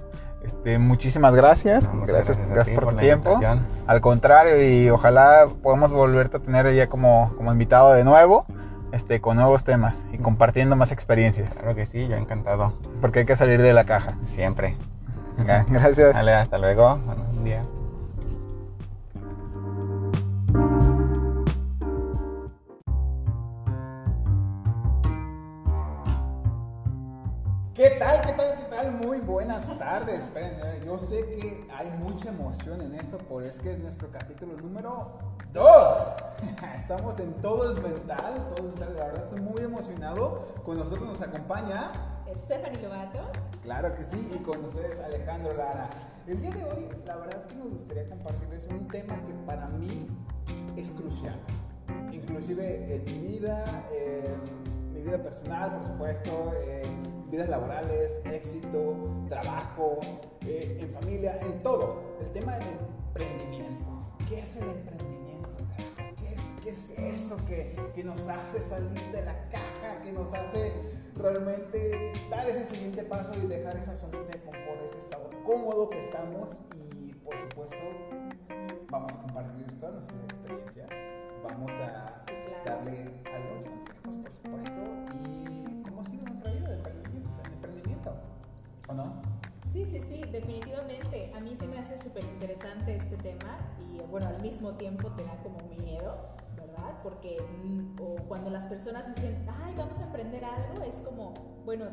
Este, 0.44 0.79
muchísimas 0.79 1.35
gracias. 1.35 1.92
No, 1.92 2.07
gracias, 2.07 2.37
gracias, 2.37 2.50
gracias 2.50 2.74
por, 2.74 2.85
por 2.85 2.94
tu 2.94 3.00
tiempo. 3.00 3.33
invitación. 3.33 3.66
Al 3.87 4.00
contrario, 4.00 4.62
y 4.62 4.90
ojalá 4.90 5.48
podamos 5.62 5.92
volverte 5.92 6.38
a 6.38 6.40
tener 6.40 6.72
ya 6.74 6.88
como, 6.88 7.33
como 7.37 7.53
invitado 7.53 7.92
de 7.92 8.05
nuevo, 8.05 8.46
este, 8.92 9.20
con 9.20 9.37
nuevos 9.37 9.64
temas 9.64 10.03
y 10.12 10.18
compartiendo 10.18 10.76
más 10.76 10.92
experiencias. 10.92 11.55
Claro 11.55 11.74
que 11.74 11.87
sí, 11.87 12.09
yo 12.09 12.16
encantado. 12.16 12.72
Porque 13.00 13.20
hay 13.20 13.26
que 13.26 13.37
salir 13.37 13.62
de 13.62 13.72
la 13.72 13.85
caja. 13.85 14.14
Siempre. 14.24 14.76
Ya, 15.46 15.64
gracias. 15.68 16.14
Dale, 16.14 16.35
hasta 16.35 16.59
luego. 16.59 16.98
Buen 16.98 17.44
día. 17.44 17.64
¿Qué 27.81 27.88
tal? 27.99 28.21
¿Qué 28.21 28.33
tal? 28.35 28.59
¿Qué 28.59 28.64
tal? 28.64 28.93
Muy 28.93 29.21
buenas 29.21 29.66
tardes. 29.79 30.25
Esperen, 30.25 30.85
yo 30.85 30.99
sé 30.99 31.25
que 31.25 31.66
hay 31.75 31.88
mucha 31.93 32.29
emoción 32.29 32.83
en 32.83 32.95
esto, 32.95 33.16
por 33.16 33.43
es 33.43 33.59
que 33.59 33.73
es 33.73 33.79
nuestro 33.79 34.11
capítulo 34.11 34.55
número 34.59 35.19
2. 35.55 35.64
Estamos 36.77 37.19
en 37.19 37.33
Todo 37.40 37.73
es 37.73 37.83
Mental, 37.83 38.53
Todo 38.55 38.69
es 38.69 38.75
Mental. 38.75 38.97
La 38.99 39.05
verdad 39.07 39.25
estoy 39.25 39.40
muy 39.40 39.62
emocionado. 39.62 40.47
Con 40.62 40.77
nosotros 40.77 41.09
nos 41.09 41.23
acompaña 41.23 41.90
Stephanie 42.45 42.83
Lobato. 42.83 43.33
Claro 43.62 43.97
que 43.97 44.03
sí, 44.03 44.31
y 44.31 44.43
con 44.43 44.62
ustedes 44.62 45.03
Alejandro 45.03 45.55
Lara. 45.55 45.88
El 46.27 46.38
día 46.43 46.51
de 46.51 46.64
hoy, 46.64 46.87
la 47.07 47.16
verdad 47.16 47.40
es 47.47 47.55
que 47.55 47.61
nos 47.61 47.71
gustaría 47.71 48.07
compartirles 48.11 48.66
un 48.66 48.88
tema 48.88 49.14
que 49.27 49.33
para 49.47 49.69
mí 49.69 50.07
es 50.77 50.90
crucial. 50.90 51.40
Inclusive 52.12 52.97
en 52.97 53.05
mi 53.07 53.38
vida, 53.38 53.64
en 53.90 54.93
mi 54.93 55.03
vida 55.03 55.16
personal, 55.16 55.77
por 55.77 55.87
supuesto, 55.87 56.53
en 56.62 57.10
vidas 57.31 57.49
laborales, 57.49 58.21
éxito, 58.25 58.95
trabajo, 59.29 60.01
eh, 60.47 60.79
en 60.81 60.90
familia, 60.90 61.38
en 61.40 61.62
todo. 61.62 62.03
El 62.21 62.33
tema 62.33 62.59
del 62.59 62.69
emprendimiento. 63.09 63.85
¿Qué 64.29 64.40
es 64.40 64.57
el 64.57 64.69
emprendimiento? 64.69 65.51
carajo? 65.77 66.14
¿Qué 66.16 66.33
es, 66.35 66.40
qué 66.62 66.71
es 66.71 66.90
eso 66.99 67.37
que, 67.47 67.77
que 67.95 68.05
nos 68.05 68.27
hace 68.29 68.61
salir 68.61 69.11
de 69.12 69.23
la 69.23 69.49
caja, 69.49 70.01
que 70.03 70.12
nos 70.12 70.33
hace 70.35 70.73
realmente 71.16 72.12
dar 72.31 72.49
ese 72.49 72.66
siguiente 72.66 73.03
paso 73.05 73.33
y 73.43 73.47
dejar 73.47 73.77
esa 73.77 73.95
zonita 73.97 74.33
de 74.33 74.40
confort, 74.43 74.83
ese 74.85 74.99
estado 74.99 75.31
cómodo 75.45 75.90
que 75.90 75.99
estamos 76.01 76.61
y 76.97 77.12
por 77.14 77.35
supuesto 77.37 77.77
vamos 78.90 79.12
a 79.12 79.16
compartir 79.23 79.81
todas 79.81 79.95
nuestras 79.97 80.23
experiencias, 80.25 80.88
vamos 81.43 81.71
a 81.73 82.23
Sí, 82.27 82.33
claro. 82.62 82.79
darle 82.85 83.23
Sí, 89.90 90.00
sí, 90.03 90.22
definitivamente. 90.31 91.33
A 91.35 91.40
mí 91.40 91.57
se 91.57 91.66
me 91.66 91.76
hace 91.79 91.98
súper 91.98 92.22
interesante 92.22 92.94
este 92.94 93.16
tema 93.16 93.59
y 93.92 94.00
bueno, 94.09 94.29
al 94.29 94.40
mismo 94.40 94.72
tiempo 94.74 95.11
te 95.12 95.24
da 95.24 95.37
como 95.42 95.59
miedo, 95.83 96.16
¿verdad? 96.57 97.00
Porque 97.03 97.38
mm, 97.64 98.00
o 98.00 98.14
cuando 98.29 98.50
las 98.50 98.68
personas 98.68 99.12
dicen, 99.12 99.44
ay, 99.64 99.74
vamos 99.76 99.98
a 99.98 100.05
aprender 100.05 100.44
algo, 100.44 100.85
es 100.85 101.00
como, 101.00 101.35
bueno, 101.64 101.87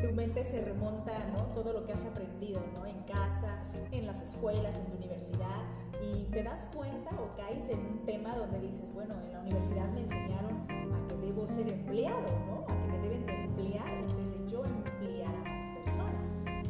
tu 0.00 0.12
mente 0.14 0.44
se 0.44 0.62
remonta, 0.62 1.12
¿no? 1.36 1.44
Todo 1.54 1.74
lo 1.74 1.84
que 1.84 1.92
has 1.92 2.06
aprendido, 2.06 2.62
¿no? 2.72 2.86
En 2.86 3.02
casa, 3.02 3.58
en 3.90 4.06
las 4.06 4.22
escuelas, 4.22 4.76
en 4.76 4.86
tu 4.86 4.96
universidad 4.96 5.60
y 6.02 6.24
te 6.32 6.42
das 6.42 6.70
cuenta 6.74 7.10
o 7.20 7.36
caes 7.36 7.68
en 7.68 7.80
un 7.80 8.06
tema 8.06 8.34
donde 8.34 8.60
dices, 8.60 8.92
bueno, 8.94 9.14
en 9.26 9.32
la 9.32 9.40
universidad 9.40 9.88
me 9.90 10.00
enseñaron 10.00 10.66
a 10.70 11.06
que 11.06 11.16
debo 11.16 11.46
ser 11.48 11.68
empleado, 11.68 12.26
¿no? 12.46 12.64
A 12.66 12.80
que 12.80 12.88
me 12.88 12.98
deben 12.98 13.26
de 13.26 13.44
emplear 13.44 13.88
en 13.88 14.06
vez 14.06 14.40
de 14.40 14.50
yo 14.50 14.64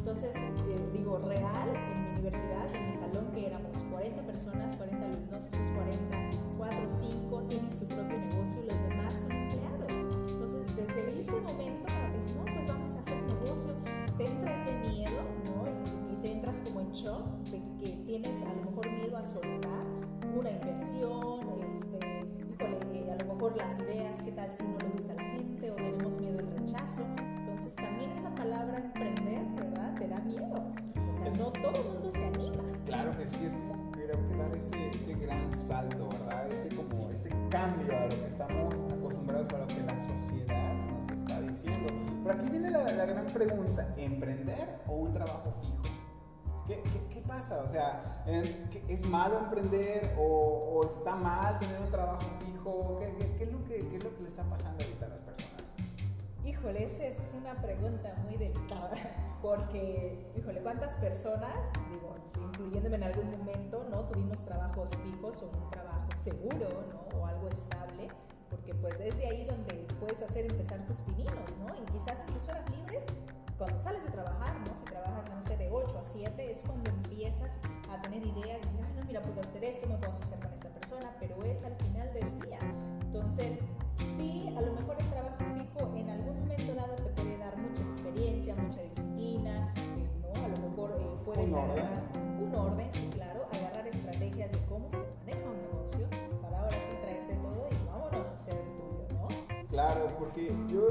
Entonces, 0.05 0.35
eh, 0.35 0.89
digo, 0.91 1.17
real, 1.19 1.69
en 1.73 2.03
mi 2.03 2.09
universidad, 2.09 2.75
en 2.75 2.87
mi 2.87 2.91
salón, 2.91 3.31
que 3.33 3.47
éramos 3.47 3.71
40 3.89 4.21
personas, 4.23 4.75
40 4.75 5.05
alumnos, 5.05 5.45
esos 5.45 5.67
40, 5.69 6.29
4 6.57 6.85
o 6.85 6.89
5 6.89 7.43
tienen 7.47 7.71
su 7.71 7.85
propio 7.85 8.17
negocio 8.17 8.63
y 8.63 8.67
los 8.67 8.83
demás 8.89 9.13
son 9.21 9.31
empleados. 9.31 9.93
Entonces, 10.27 10.75
desde 10.75 11.21
ese 11.21 11.39
momento, 11.39 11.87
dices, 12.17 12.35
no, 12.35 12.43
pues 12.43 12.67
vamos 12.67 12.95
a 12.95 12.99
hacer 12.99 13.23
negocio, 13.23 13.73
te 14.17 14.27
entra 14.27 14.53
ese 14.53 14.73
miedo, 14.89 15.21
¿no? 15.45 16.11
Y, 16.11 16.13
y 16.15 16.17
te 16.17 16.31
entras 16.33 16.59
como 16.65 16.81
en 16.81 16.91
shock 16.91 17.25
de 17.45 17.61
que 17.79 17.95
tienes 18.05 18.41
a 18.41 18.53
lo 18.55 18.71
mejor 18.71 18.91
miedo 18.91 19.15
a 19.15 19.23
soltar 19.23 19.85
una 20.35 20.51
inversión, 20.51 21.32
pasa? 47.33 47.63
O 47.63 47.71
sea, 47.71 48.23
¿es 48.87 49.05
malo 49.05 49.39
emprender 49.39 50.13
o, 50.17 50.79
o, 50.81 50.87
está 50.87 51.15
mal 51.15 51.59
tener 51.59 51.79
un 51.79 51.91
trabajo 51.91 52.29
fijo? 52.39 52.99
¿Qué, 52.99 53.35
qué, 53.37 53.43
es 53.43 53.51
lo 53.51 53.63
que, 53.65 53.87
¿Qué 53.89 53.97
es 53.97 54.03
lo 54.03 54.15
que 54.15 54.23
le 54.23 54.29
está 54.29 54.43
pasando 54.43 54.83
ahorita 54.83 55.05
a 55.05 55.09
las 55.09 55.19
personas? 55.19 55.63
Híjole, 56.45 56.83
esa 56.83 57.05
es 57.05 57.33
una 57.37 57.53
pregunta 57.61 58.13
muy 58.25 58.37
delicada, 58.37 58.91
porque, 59.41 60.31
híjole, 60.37 60.61
¿cuántas 60.61 60.95
personas, 60.97 61.55
digo, 61.91 62.15
incluyéndome 62.49 62.97
en 62.97 63.03
algún 63.03 63.31
momento, 63.31 63.85
¿no? 63.89 64.01
Tuvimos 64.01 64.43
trabajos 64.45 64.89
fijos 65.03 65.41
o 65.41 65.45
un 65.45 65.69
trabajo 65.71 66.07
seguro, 66.15 66.67
¿no? 66.91 67.19
O 67.19 67.25
algo 67.25 67.47
estable, 67.49 68.09
porque 68.49 68.73
pues 68.75 68.99
es 68.99 69.17
de 69.17 69.25
ahí 69.25 69.45
donde 69.45 69.87
puedes 69.99 70.21
hacer 70.21 70.51
empezar 70.51 70.85
tus 70.85 70.97
pininos, 71.01 71.57
¿no? 71.59 71.73
Y 71.81 71.85
quizás 71.91 72.25
tus 72.25 72.47
horas 72.49 72.69
libres, 72.69 73.05
cuando 73.63 73.81
sales 73.81 74.03
de 74.03 74.11
trabajar, 74.11 74.59
¿no? 74.59 74.75
Si 74.75 74.83
trabajas, 74.83 75.23
no 75.29 75.41
sé, 75.47 75.55
de 75.55 75.69
8 75.69 75.97
a 75.97 76.03
7, 76.03 76.51
es 76.51 76.59
cuando 76.67 76.89
empiezas 76.89 77.59
a 77.89 78.01
tener 78.01 78.25
ideas, 78.25 78.61
decir, 78.61 78.81
ay, 78.83 78.93
no, 78.97 79.05
mira, 79.05 79.21
puedo 79.21 79.39
hacer 79.39 79.63
esto, 79.63 79.87
me 79.87 79.95
puedo 79.95 80.11
asociar 80.11 80.39
con 80.41 80.53
esta 80.53 80.67
persona, 80.67 81.15
pero 81.17 81.41
es 81.43 81.63
al 81.63 81.75
final 81.77 82.13
del 82.13 82.39
día. 82.41 82.59
Entonces, 83.03 83.59
sí, 84.17 84.53
a 84.57 84.59
lo 84.59 84.73
mejor 84.73 84.97
el 84.99 85.09
trabajo 85.09 85.37
fijo 85.55 85.95
en 85.95 86.09
algún 86.09 86.39
momento 86.41 86.75
dado 86.75 86.95
te 86.95 87.09
puede 87.21 87.37
dar 87.37 87.55
mucha 87.55 87.83
experiencia, 87.83 88.53
mucha 88.55 88.81
disciplina, 88.81 89.73
eh, 89.77 90.09
¿no? 90.19 90.43
A 90.43 90.47
lo 90.49 90.57
mejor 90.69 90.97
eh, 90.99 91.17
puedes 91.23 91.49
un 91.49 91.59
agarrar 91.59 92.03
un 92.41 92.53
orden, 92.53 92.89
sí, 92.91 93.09
claro, 93.13 93.47
agarrar 93.53 93.87
estrategias 93.87 94.51
de 94.51 94.59
cómo 94.65 94.89
se 94.89 94.97
maneja 94.97 95.49
un 95.49 95.61
negocio 95.61 96.07
para 96.41 96.59
ahora 96.59 96.77
sí 96.81 96.97
traerte 97.01 97.33
todo 97.35 97.69
y 97.71 97.87
vámonos 97.87 98.27
a 98.27 98.33
hacer 98.33 98.55
el 98.55 98.67
tuyo, 98.75 99.07
¿no? 99.21 99.67
Claro, 99.69 100.07
porque 100.19 100.53
yo, 100.67 100.87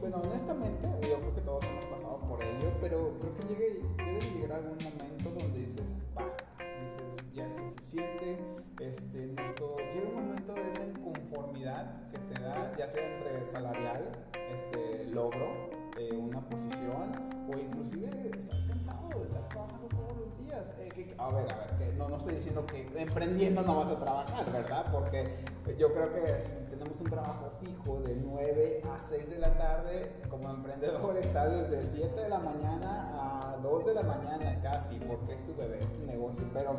bueno, 0.00 0.20
honestamente, 0.24 0.88
yo 1.08 1.18
creo 1.18 1.34
que 1.34 1.40
todos 1.40 1.64
hemos 1.64 1.84
pasado 1.86 2.18
por 2.28 2.42
ello, 2.42 2.70
pero 2.80 3.18
creo 3.18 3.34
que 3.34 3.46
llegue, 3.48 3.82
debe 3.96 4.20
llegar 4.34 4.52
algún 4.52 4.78
momento 4.78 5.30
donde 5.30 5.58
dices, 5.58 6.02
basta, 6.14 6.44
dices, 6.84 7.34
ya 7.34 7.46
es 7.46 7.56
suficiente, 7.56 8.38
este, 8.80 9.26
llega 9.28 10.08
un 10.08 10.26
momento 10.26 10.54
de 10.54 10.70
esa 10.70 10.84
inconformidad 10.84 12.10
que 12.10 12.18
te 12.18 12.40
da, 12.42 12.74
ya 12.76 12.88
sea 12.88 13.16
entre 13.16 13.46
salarial, 13.46 14.12
este, 14.54 15.06
logro, 15.06 15.70
eh, 15.96 16.14
una 16.16 16.40
posición, 16.40 17.37
o 17.48 17.58
inclusive 17.58 18.30
estás 18.38 18.62
cansado 18.64 19.08
de 19.08 19.24
estar 19.24 19.48
trabajando 19.48 19.88
todos 19.88 20.16
los 20.18 20.38
días. 20.38 20.64
Eh, 20.78 21.14
a 21.18 21.30
ver, 21.30 21.52
a 21.52 21.56
ver, 21.56 21.70
que 21.78 21.92
no, 21.96 22.08
no 22.08 22.16
estoy 22.16 22.34
diciendo 22.34 22.66
que 22.66 22.86
emprendiendo 23.00 23.62
no 23.62 23.76
vas 23.76 23.88
a 23.88 23.98
trabajar, 23.98 24.52
¿verdad? 24.52 24.86
Porque 24.92 25.34
yo 25.78 25.92
creo 25.92 26.12
que 26.12 26.38
si 26.38 26.70
tenemos 26.70 27.00
un 27.00 27.10
trabajo 27.10 27.50
fijo 27.60 28.00
de 28.00 28.16
9 28.16 28.82
a 28.84 29.00
6 29.00 29.30
de 29.30 29.38
la 29.38 29.56
tarde, 29.56 30.12
como 30.28 30.50
emprendedor 30.50 31.16
estás 31.22 31.50
desde 31.50 31.82
7 31.84 32.20
de 32.20 32.28
la 32.28 32.38
mañana 32.38 33.54
a 33.54 33.56
2 33.62 33.86
de 33.86 33.94
la 33.94 34.02
mañana 34.02 34.60
casi, 34.62 34.98
porque 35.00 35.34
es 35.34 35.46
tu 35.46 35.54
bebé, 35.54 35.80
es 35.80 35.92
tu 35.92 36.04
negocio, 36.04 36.44
pero 36.52 36.76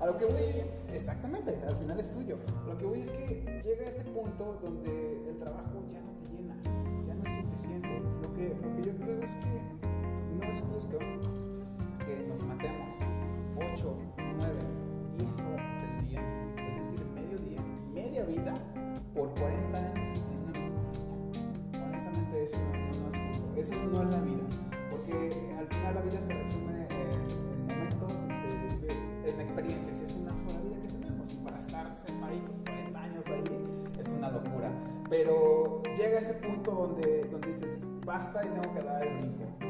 a 0.00 0.06
lo 0.06 0.16
que 0.16 0.26
voy, 0.26 0.62
exactamente, 0.92 1.58
al 1.66 1.76
final 1.76 1.98
es 1.98 2.10
tuyo. 2.12 2.38
Lo 2.66 2.78
que 2.78 2.84
voy 2.84 3.00
es 3.02 3.10
que 3.10 3.60
llega 3.64 3.88
ese 3.88 4.04
punto 4.04 4.58
donde 4.62 5.28
el 5.28 5.38
trabajo 5.38 5.82
ya 5.88 6.00
no 6.00 6.12
te 6.12 6.36
llena, 6.36 6.56
ya 7.04 7.14
no 7.14 7.24
es 7.24 7.44
suficiente. 7.44 8.00
Lo 8.22 8.34
que, 8.34 8.54
lo 8.62 8.76
que 8.76 8.82
yo 8.82 8.96
creo 8.96 9.22
es 9.22 9.34
que 9.36 9.47
que 10.48 12.26
nos 12.26 12.42
matemos 12.44 12.96
8, 13.56 13.96
9, 14.16 14.54
10 15.18 15.40
horas 15.40 15.66
del 15.82 16.08
día, 16.08 16.22
es 16.56 16.74
decir, 16.76 17.06
medio 17.14 17.38
día, 17.38 17.60
media 17.92 18.24
vida, 18.24 18.54
por 19.14 19.28
40 19.34 19.78
años 19.78 20.24
en 20.32 20.38
una 20.38 20.58
misma 20.58 20.84
silla. 20.86 21.84
Honestamente, 21.84 22.44
eso 22.44 22.58
no, 22.64 23.12
es 23.12 23.28
justo. 23.28 23.60
Eso 23.60 23.74
no 23.92 24.02
es 24.02 24.10
la 24.10 24.20
vida, 24.22 24.44
porque 24.90 25.54
al 25.58 25.66
final 25.66 25.94
la 25.94 26.00
vida 26.00 26.20
se 26.22 26.32
resume 26.32 26.86
en 29.24 29.40
experiencias, 29.40 30.00
es 30.00 30.14
una 30.14 30.30
sola 30.30 30.60
vida 30.62 30.80
que 30.80 30.88
tenemos 30.88 31.30
y 31.30 31.36
para 31.44 31.58
estar 31.58 31.94
separados 31.98 32.40
40 32.64 33.02
años 33.02 33.26
ahí 33.26 33.44
es 34.00 34.08
una 34.08 34.30
locura. 34.30 34.70
Pero 35.10 35.82
llega 35.94 36.20
ese 36.20 36.34
punto 36.34 36.70
donde, 36.70 37.24
donde 37.30 37.48
dices, 37.48 37.80
basta 38.06 38.42
y 38.46 38.48
tengo 38.48 38.74
que 38.74 38.82
dar 38.82 39.06
el 39.06 39.18
brinco. 39.18 39.67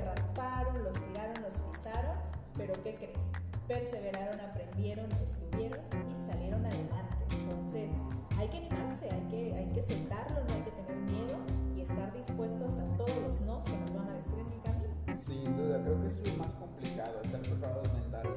Rasparon, 0.00 0.82
los 0.84 0.94
tiraron, 0.94 1.42
los 1.42 1.54
pisaron, 1.72 2.16
pero 2.56 2.74
¿qué 2.82 2.94
crees? 2.94 3.32
Perseveraron, 3.68 4.40
aprendieron, 4.40 5.10
estuvieron 5.22 5.80
y 6.10 6.14
salieron 6.14 6.64
adelante. 6.64 7.24
Entonces, 7.30 7.92
hay 8.38 8.48
que 8.48 8.58
animarse, 8.58 9.08
hay 9.10 9.22
que, 9.28 9.54
hay 9.54 9.66
que 9.72 9.82
soltarlo, 9.82 10.44
no 10.48 10.54
hay 10.54 10.62
que 10.62 10.70
tener 10.70 10.96
miedo 11.10 11.36
y 11.74 11.80
estar 11.80 12.12
dispuestos 12.12 12.72
a 12.72 12.96
todos 12.96 13.16
los 13.22 13.40
nos 13.40 13.64
que 13.64 13.76
nos 13.76 13.94
van 13.94 14.08
a 14.08 14.12
decir 14.12 14.38
en 14.38 14.52
el 14.52 14.62
camino. 14.62 14.94
Sin 15.26 15.56
duda, 15.56 15.82
creo 15.82 16.00
que 16.00 16.06
es 16.08 16.28
lo 16.28 16.36
más 16.36 16.52
complicado, 16.54 17.20
estar 17.22 17.40
preparados 17.40 17.92
mentalmente, 17.92 18.35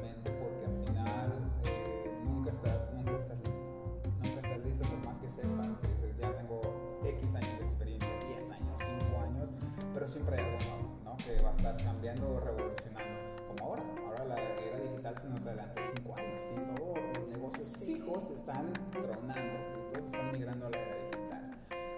adelantó 15.50 15.82
5 15.96 16.16
años 16.16 16.40
y 16.52 16.76
todos 16.76 16.98
los 17.18 17.28
negocios 17.28 17.68
fijos 17.78 18.30
están 18.32 18.74
tronando 18.92 19.60
y 19.78 19.94
todos 19.94 20.06
están 20.06 20.32
migrando 20.32 20.68
a 20.68 20.70
la 20.70 20.78
era 20.78 20.96
digital. 20.96 21.52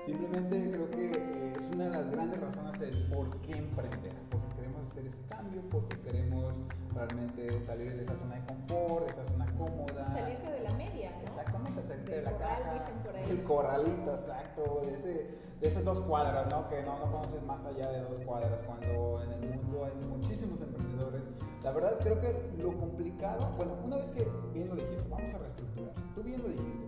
Simplemente 0.05 0.71
creo 0.71 0.89
que 0.89 1.11
eh, 1.11 1.53
es 1.55 1.69
una 1.73 1.83
de 1.85 1.89
las 1.91 2.09
grandes 2.09 2.39
razones 2.39 2.79
del 2.79 3.07
por 3.09 3.41
qué 3.41 3.57
emprender, 3.57 4.13
porque 4.29 4.47
queremos 4.55 4.87
hacer 4.89 5.05
ese 5.05 5.21
cambio, 5.29 5.61
porque 5.69 5.99
queremos 5.99 6.55
realmente 6.93 7.61
salir 7.61 7.95
de 7.95 8.03
esa 8.03 8.15
zona 8.15 8.35
de 8.35 8.45
confort, 8.45 9.05
de 9.05 9.11
esa 9.11 9.25
zona 9.27 9.45
cómoda. 9.57 10.09
Salirte 10.11 10.51
de 10.51 10.61
la 10.61 10.73
media. 10.73 11.11
Exactamente, 11.23 11.83
salirte 11.83 12.11
de 12.15 12.21
la 12.23 12.31
corral, 12.31 12.63
Dicen 12.73 12.95
por 13.03 13.15
ahí. 13.15 13.29
El 13.29 13.43
corralito, 13.43 14.15
exacto, 14.15 14.81
de, 14.85 14.93
ese, 14.93 15.37
de 15.59 15.67
esas 15.67 15.83
dos 15.83 15.99
cuadras, 16.01 16.51
¿no? 16.51 16.67
Que 16.69 16.81
no, 16.83 16.97
no 16.97 17.11
conoces 17.11 17.43
más 17.43 17.65
allá 17.65 17.91
de 17.91 18.01
dos 18.01 18.19
cuadras, 18.19 18.63
cuando 18.63 19.21
en 19.23 19.33
el 19.33 19.57
mundo 19.57 19.85
hay 19.85 19.93
muchísimos 20.07 20.61
emprendedores. 20.61 21.21
La 21.63 21.71
verdad 21.71 21.99
creo 22.01 22.19
que 22.19 22.33
lo 22.57 22.75
complicado, 22.75 23.53
bueno, 23.55 23.73
una 23.85 23.97
vez 23.97 24.11
que 24.11 24.25
bien 24.51 24.67
lo 24.67 24.75
dijiste, 24.75 25.03
vamos 25.11 25.31
a 25.35 25.37
reestructurar, 25.37 25.93
tú 26.15 26.23
bien 26.23 26.41
lo 26.41 26.49
dijiste, 26.49 26.85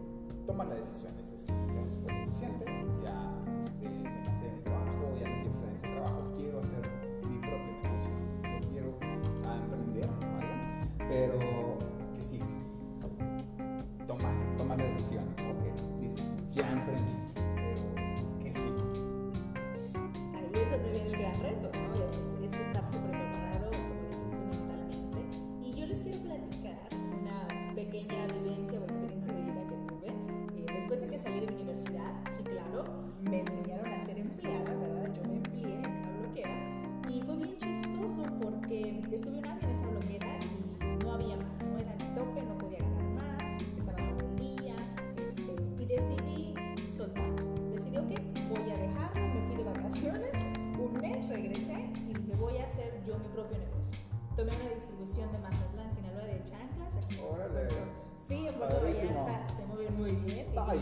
toma 0.47 0.65
la 0.65 0.73
decisión, 0.73 1.13
es, 1.19 1.45
ya 1.45 1.83
fue 2.01 2.25
suficiente, 2.25 2.65
ya 3.03 3.13
este, 3.83 4.09
me 4.09 4.23
cansé 4.23 4.49
mi 4.49 4.61
trabajo, 4.61 5.13
ya 5.19 5.29
no 5.29 5.35
quiero 5.41 5.53
estar 5.53 5.69
en 5.69 5.75
ese 5.75 5.87
trabajo, 5.89 6.33
quiero 6.35 6.59
hacer 6.59 6.89
mi 7.29 7.37
propio 7.37 7.71
negocio, 7.83 8.11
yo 8.41 8.69
quiero 8.71 8.89
emprender, 9.61 10.09
¿vale? 10.33 10.53
Pero 11.07 11.62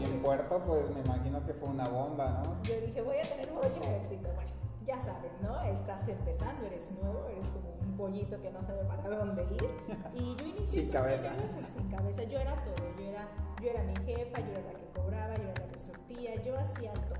y 0.01 0.05
en 0.05 0.21
Puerto, 0.21 0.61
pues 0.65 0.89
me 0.93 1.01
imagino 1.01 1.45
que 1.45 1.53
fue 1.53 1.69
una 1.69 1.87
bomba, 1.87 2.41
¿no? 2.43 2.63
Yo 2.63 2.79
dije, 2.81 3.01
voy 3.01 3.17
a 3.17 3.21
tener 3.23 3.51
mucho 3.51 3.81
éxito. 3.83 4.29
Bueno, 4.35 4.51
ya 4.85 4.99
saben, 5.01 5.31
¿no? 5.41 5.61
Estás 5.61 6.07
empezando, 6.07 6.65
eres 6.65 6.91
nuevo, 6.91 7.27
eres 7.29 7.47
como 7.49 7.69
un 7.81 7.97
pollito 7.97 8.41
que 8.41 8.51
no 8.51 8.61
sabe 8.63 8.83
para 8.85 9.15
dónde 9.15 9.43
ir. 9.43 9.69
Y 10.15 10.35
yo 10.35 10.45
inicié 10.45 10.65
Sin 10.65 10.83
con 10.85 10.93
cabeza. 10.93 11.29
sin 11.73 11.87
cabeza. 11.89 12.23
Yo 12.23 12.39
era 12.39 12.53
todo. 12.63 12.85
Yo 12.97 13.05
era, 13.09 13.27
yo 13.61 13.69
era 13.69 13.83
mi 13.83 13.95
jefa, 14.05 14.39
yo 14.39 14.51
era 14.51 14.61
la 14.73 14.79
que 14.79 14.85
cobraba, 14.95 15.35
yo 15.35 15.43
era 15.49 15.65
la 15.65 15.71
que 15.71 15.79
surtía, 15.79 16.35
yo 16.43 16.57
hacía 16.57 16.93
todo. 16.93 17.19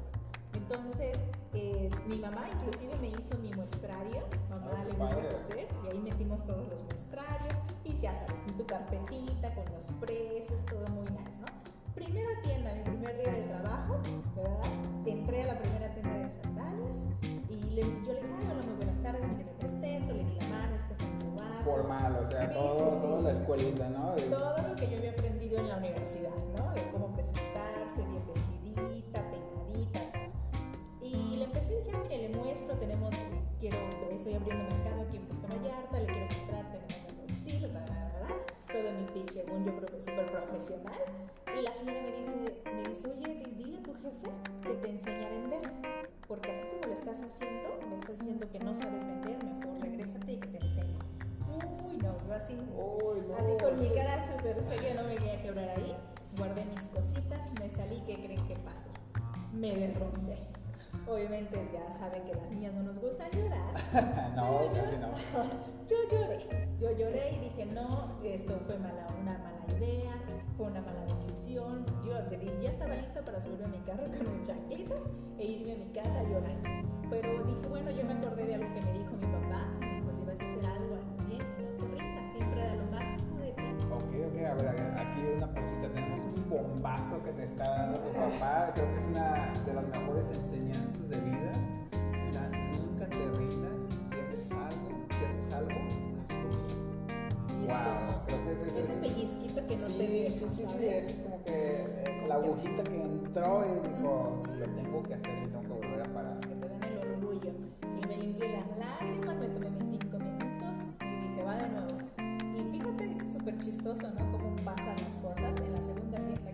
Entonces, 0.56 1.17
eh, 1.54 1.89
mi 2.08 2.17
mamá 2.17 2.48
inclusive 2.54 2.96
me 3.00 3.10
hizo 3.10 3.38
mi 3.38 3.52
muestrario. 3.54 4.24
Mamá 4.50 4.72
qué 4.86 4.91
le 4.94 4.98
gusta 4.98 5.30
coser 5.30 5.67
y 5.84 5.88
ahí 5.91 6.00
metimos 6.00 6.44
todos 6.46 6.67
los 6.67 6.82
muestrarios. 6.84 7.56
Y 7.84 7.94
ya 7.98 8.13
sabes, 8.13 8.39
tu 8.58 8.65
carpetita 8.65 9.54
con 9.54 9.65
los 9.74 9.86
precios, 10.00 10.65
todo 10.65 10.86
muy 10.94 11.06
nice, 11.12 11.39
¿no? 11.39 11.61
Primera 11.96 12.30
tienda, 12.42 12.74
mi 12.76 12.84
primer 12.84 13.18
día 13.18 13.32
de 13.34 13.42
trabajo, 13.42 14.00
¿verdad? 14.36 14.72
Entré 15.06 15.44
a 15.44 15.48
la 15.48 15.60
primera 15.60 15.94
tienda 15.94 16.14
de 16.18 16.30
sandalias 16.30 16.98
y 17.50 17.56
le, 17.72 17.82
yo 17.82 18.14
le 18.14 18.22
dije, 18.22 18.34
"Ay, 18.40 18.48
hola, 18.52 18.64
muy 18.66 18.76
buenas 18.76 18.98
tardes, 19.02 19.22
mire, 19.28 19.44
me 19.46 19.52
presento, 19.60 20.14
le 20.14 20.24
di 20.24 20.36
la 20.40 20.48
mano, 20.48 20.76
este 20.76 20.96
fue. 20.96 21.08
Formal, 21.64 22.16
o 22.26 22.32
sea, 22.32 22.48
Sí, 22.48 22.54
todo, 22.54 22.90
sí, 22.92 22.96
sí. 22.96 23.02
toda 23.08 23.22
la 23.22 23.32
escuelita, 23.32 23.90
¿no? 23.90 24.16
De- 24.16 24.22
Todo 24.24 24.58
lo 24.68 24.76
que 24.76 24.90
yo 24.90 24.98
había 24.98 25.12
aprendido 25.12 25.60
en 25.60 25.68
la 25.70 25.78
universidad, 25.78 26.36
¿no? 26.58 26.74
De 26.74 26.82
cómo 26.92 27.08
presentarse, 27.14 28.02
bien 28.10 28.24
vestidita, 28.28 29.22
peinadita. 29.30 30.00
Y 31.02 31.36
le 31.38 31.44
empecé 31.46 31.74
y 31.74 31.78
dije, 31.84 31.92
"Ah, 31.94 32.00
mire, 32.10 32.30
le 32.30 32.38
muestro, 32.38 32.76
tenemos, 32.78 33.14
quiero, 33.60 33.78
estoy 34.12 34.34
abriendo 34.34 34.64
mercado 34.76 35.02
aquí 35.04 35.18
en 35.18 35.24
Puerto 35.28 35.48
Vallarta, 35.56 36.00
le 36.00 36.06
quiero 36.08 36.26
mostrar, 36.26 36.66
tenemos 36.72 37.06
estos 37.06 37.30
estilos, 37.38 37.72
bla, 37.72 37.82
bla, 37.86 37.94
bla, 37.94 38.20
bla. 38.26 38.36
Todo 38.74 38.92
mi 38.98 39.06
pitch, 39.14 39.34
según 39.34 39.66
yo, 39.66 39.72
súper 40.00 40.32
profesional. 40.32 41.02
Y 41.58 41.62
la 41.64 41.72
señora 41.74 42.02
me 42.02 42.12
dice, 42.18 42.36
me 42.74 42.84
dice, 42.90 43.08
oye, 43.08 43.34
di- 43.36 43.52
dile 43.64 43.78
a 43.80 43.84
tu 43.84 43.94
jefe 43.94 44.32
que 44.64 44.70
te 44.76 44.90
enseñe 44.90 45.26
a 45.26 45.30
vender. 45.30 45.62
Porque 46.28 46.52
así 46.52 46.68
como 46.68 46.88
lo 46.88 46.94
estás 46.94 47.22
haciendo, 47.22 47.70
me 47.90 47.96
estás 48.00 48.20
diciendo 48.20 48.48
que 48.52 48.60
no 48.60 48.74
sabes 48.74 49.06
vender, 49.06 49.44
mejor 49.44 49.80
regrésate 49.82 50.32
y 50.34 50.38
que 50.38 50.48
te 50.48 50.58
enseñe. 50.66 50.98
Uy, 51.86 51.98
no, 51.98 52.16
yo 52.28 52.34
así, 52.34 52.54
Uy, 52.56 53.22
no, 53.28 53.36
así 53.38 53.52
con 53.62 53.80
mi 53.80 53.90
cara 53.90 54.26
súper 54.28 54.62
seria, 54.64 54.94
no 54.96 55.04
me 55.04 55.16
quería 55.16 55.42
quebrar 55.42 55.70
ahí. 55.78 55.96
Guardé 56.38 56.64
mis 56.66 56.82
cositas, 56.88 57.52
me 57.60 57.70
salí, 57.70 58.02
¿qué 58.06 58.16
creen 58.16 58.48
que 58.48 58.56
pasó? 58.56 58.90
Me 59.54 59.76
derrumbé. 59.76 60.38
Obviamente 61.08 61.60
ya 61.74 61.92
saben 61.92 62.24
que 62.24 62.34
las 62.36 62.50
niñas 62.52 62.74
no 62.74 62.84
nos 62.84 63.00
gustan 63.00 63.30
llorar. 63.32 63.74
no, 64.36 64.72
casi 64.74 64.98
no. 64.98 65.12
Yo 65.90 65.98
lloré, 66.10 66.61
yo 66.82 66.91
lloré 66.98 67.34
y 67.36 67.39
dije, 67.39 67.65
no, 67.67 68.17
esto 68.24 68.60
fue 68.65 68.76
una 68.76 68.91
mala 69.38 69.78
idea, 69.78 70.13
fue 70.58 70.65
una 70.65 70.82
mala 70.82 71.06
decisión. 71.06 71.86
Yo 72.04 72.13
ya 72.62 72.70
estaba 72.72 72.96
lista 72.96 73.24
para 73.24 73.39
subirme 73.39 73.65
a 73.65 73.67
mi 73.67 73.78
carro 73.80 74.06
con 74.06 74.38
mis 74.38 74.48
chanclitas 74.48 75.04
e 75.38 75.46
irme 75.46 75.74
a 75.74 75.76
mi 75.76 75.88
casa 75.91 76.20
a 76.20 76.24
llorar. 76.24 76.58
Pero 77.10 77.44
dije, 77.44 77.67
bueno, 77.70 77.91
yo 77.91 78.04
me 78.04 78.13
acordé 78.13 78.46
de 78.46 78.56
algo 78.56 78.74
que 78.74 78.82
me 78.82 78.94
dijo 78.94 79.12
mi 79.13 79.28
papá. 79.28 79.70
Me 79.80 80.00
dijo, 80.00 80.12
si 80.12 80.22
vas 80.22 80.39
a 80.39 80.44
hacer 80.44 80.65
algo, 80.65 80.98
bien, 81.28 81.46
no 81.60 81.78
te 81.78 81.86
rindas, 81.86 82.32
siempre 82.32 82.65
da 82.65 82.76
lo 82.76 82.86
máximo 82.86 83.38
de 83.38 83.52
ti. 83.52 83.62
Ok, 83.91 84.02
ok, 84.02 84.38
a 84.41 84.54
ver, 84.56 84.67
aquí 84.98 85.22
una 85.38 85.54
pausita, 85.54 85.88
tenemos 85.94 86.34
un 86.34 86.50
bombazo 86.50 87.24
que 87.24 87.32
te 87.34 87.44
está 87.44 87.70
dando 87.70 88.00
tu 88.00 88.10
papá, 88.12 88.72
creo 88.74 88.88
que 88.88 88.98
es 88.98 89.06
una 89.06 89.54
de 89.65 89.74
las 89.74 89.88
mejores 89.88 90.26
enseñanzas 90.32 91.10
de 91.10 91.20
vida, 91.20 91.52
Wow, 97.72 98.26
creo 98.26 98.44
que 98.46 98.52
ese 98.52 98.68
es 98.68 98.86
ese 98.86 98.94
pellizquito 98.98 99.66
que 99.66 99.78
no 99.78 99.88
sí, 99.88 99.94
te 99.94 100.08
deja, 100.08 100.40
sí, 100.40 100.46
sí, 100.50 100.66
sí, 100.78 100.86
es 100.86 101.14
como 101.16 101.44
que 101.46 101.52
eh, 101.54 102.26
la 102.28 102.36
agujita 102.36 102.84
que 102.84 103.02
entró 103.02 103.66
y 103.66 103.88
dijo, 103.88 104.44
lo 104.46 104.66
tengo 104.76 105.04
que 105.04 105.14
hacer 105.14 105.44
y 105.44 105.48
tengo 105.48 105.62
que 105.62 105.68
volver 105.68 106.02
a 106.02 106.14
parar. 106.14 106.40
que 106.42 106.56
te 106.56 106.68
dan 106.68 106.84
el 106.84 106.98
orgullo. 107.14 107.52
Y 107.82 108.08
me 108.08 108.18
limpié 108.18 108.50
las 108.50 108.78
lágrimas, 108.78 109.38
me 109.38 109.48
tomé 109.48 109.70
mis 109.70 109.88
cinco 109.90 110.18
minutos 110.18 110.78
y 111.02 111.30
dije, 111.30 111.44
va 111.44 111.56
de 111.56 111.70
nuevo. 111.70 111.98
Y 112.58 112.72
fíjate, 112.72 113.32
súper 113.32 113.58
chistoso, 113.60 114.12
¿no? 114.12 114.32
Cómo 114.32 114.56
pasan 114.66 114.96
las 114.98 115.18
cosas. 115.18 115.56
En 115.58 115.74
la 115.74 115.82
segunda 115.82 116.18
tienda 116.18 116.51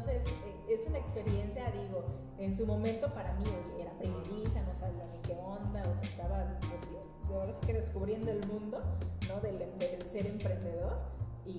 Entonces, 0.00 0.32
eh, 0.46 0.74
es 0.74 0.86
una 0.86 0.96
experiencia, 0.96 1.70
digo, 1.72 2.02
en 2.38 2.56
su 2.56 2.66
momento 2.66 3.12
para 3.12 3.34
mí 3.34 3.44
oye, 3.44 3.82
era 3.82 3.92
primeriza, 3.98 4.62
no 4.62 4.74
sabía 4.74 5.04
ni 5.12 5.18
qué 5.18 5.34
onda, 5.34 5.82
o 5.82 5.94
sea, 5.94 6.04
estaba, 6.04 6.58
pues, 6.70 6.88
ahora 7.28 7.52
sí 7.52 7.60
que 7.66 7.74
descubriendo 7.74 8.30
el 8.30 8.46
mundo, 8.46 8.80
¿no? 9.28 9.40
Del, 9.40 9.58
del 9.78 10.02
ser 10.10 10.26
emprendedor. 10.26 10.96
Y 11.44 11.58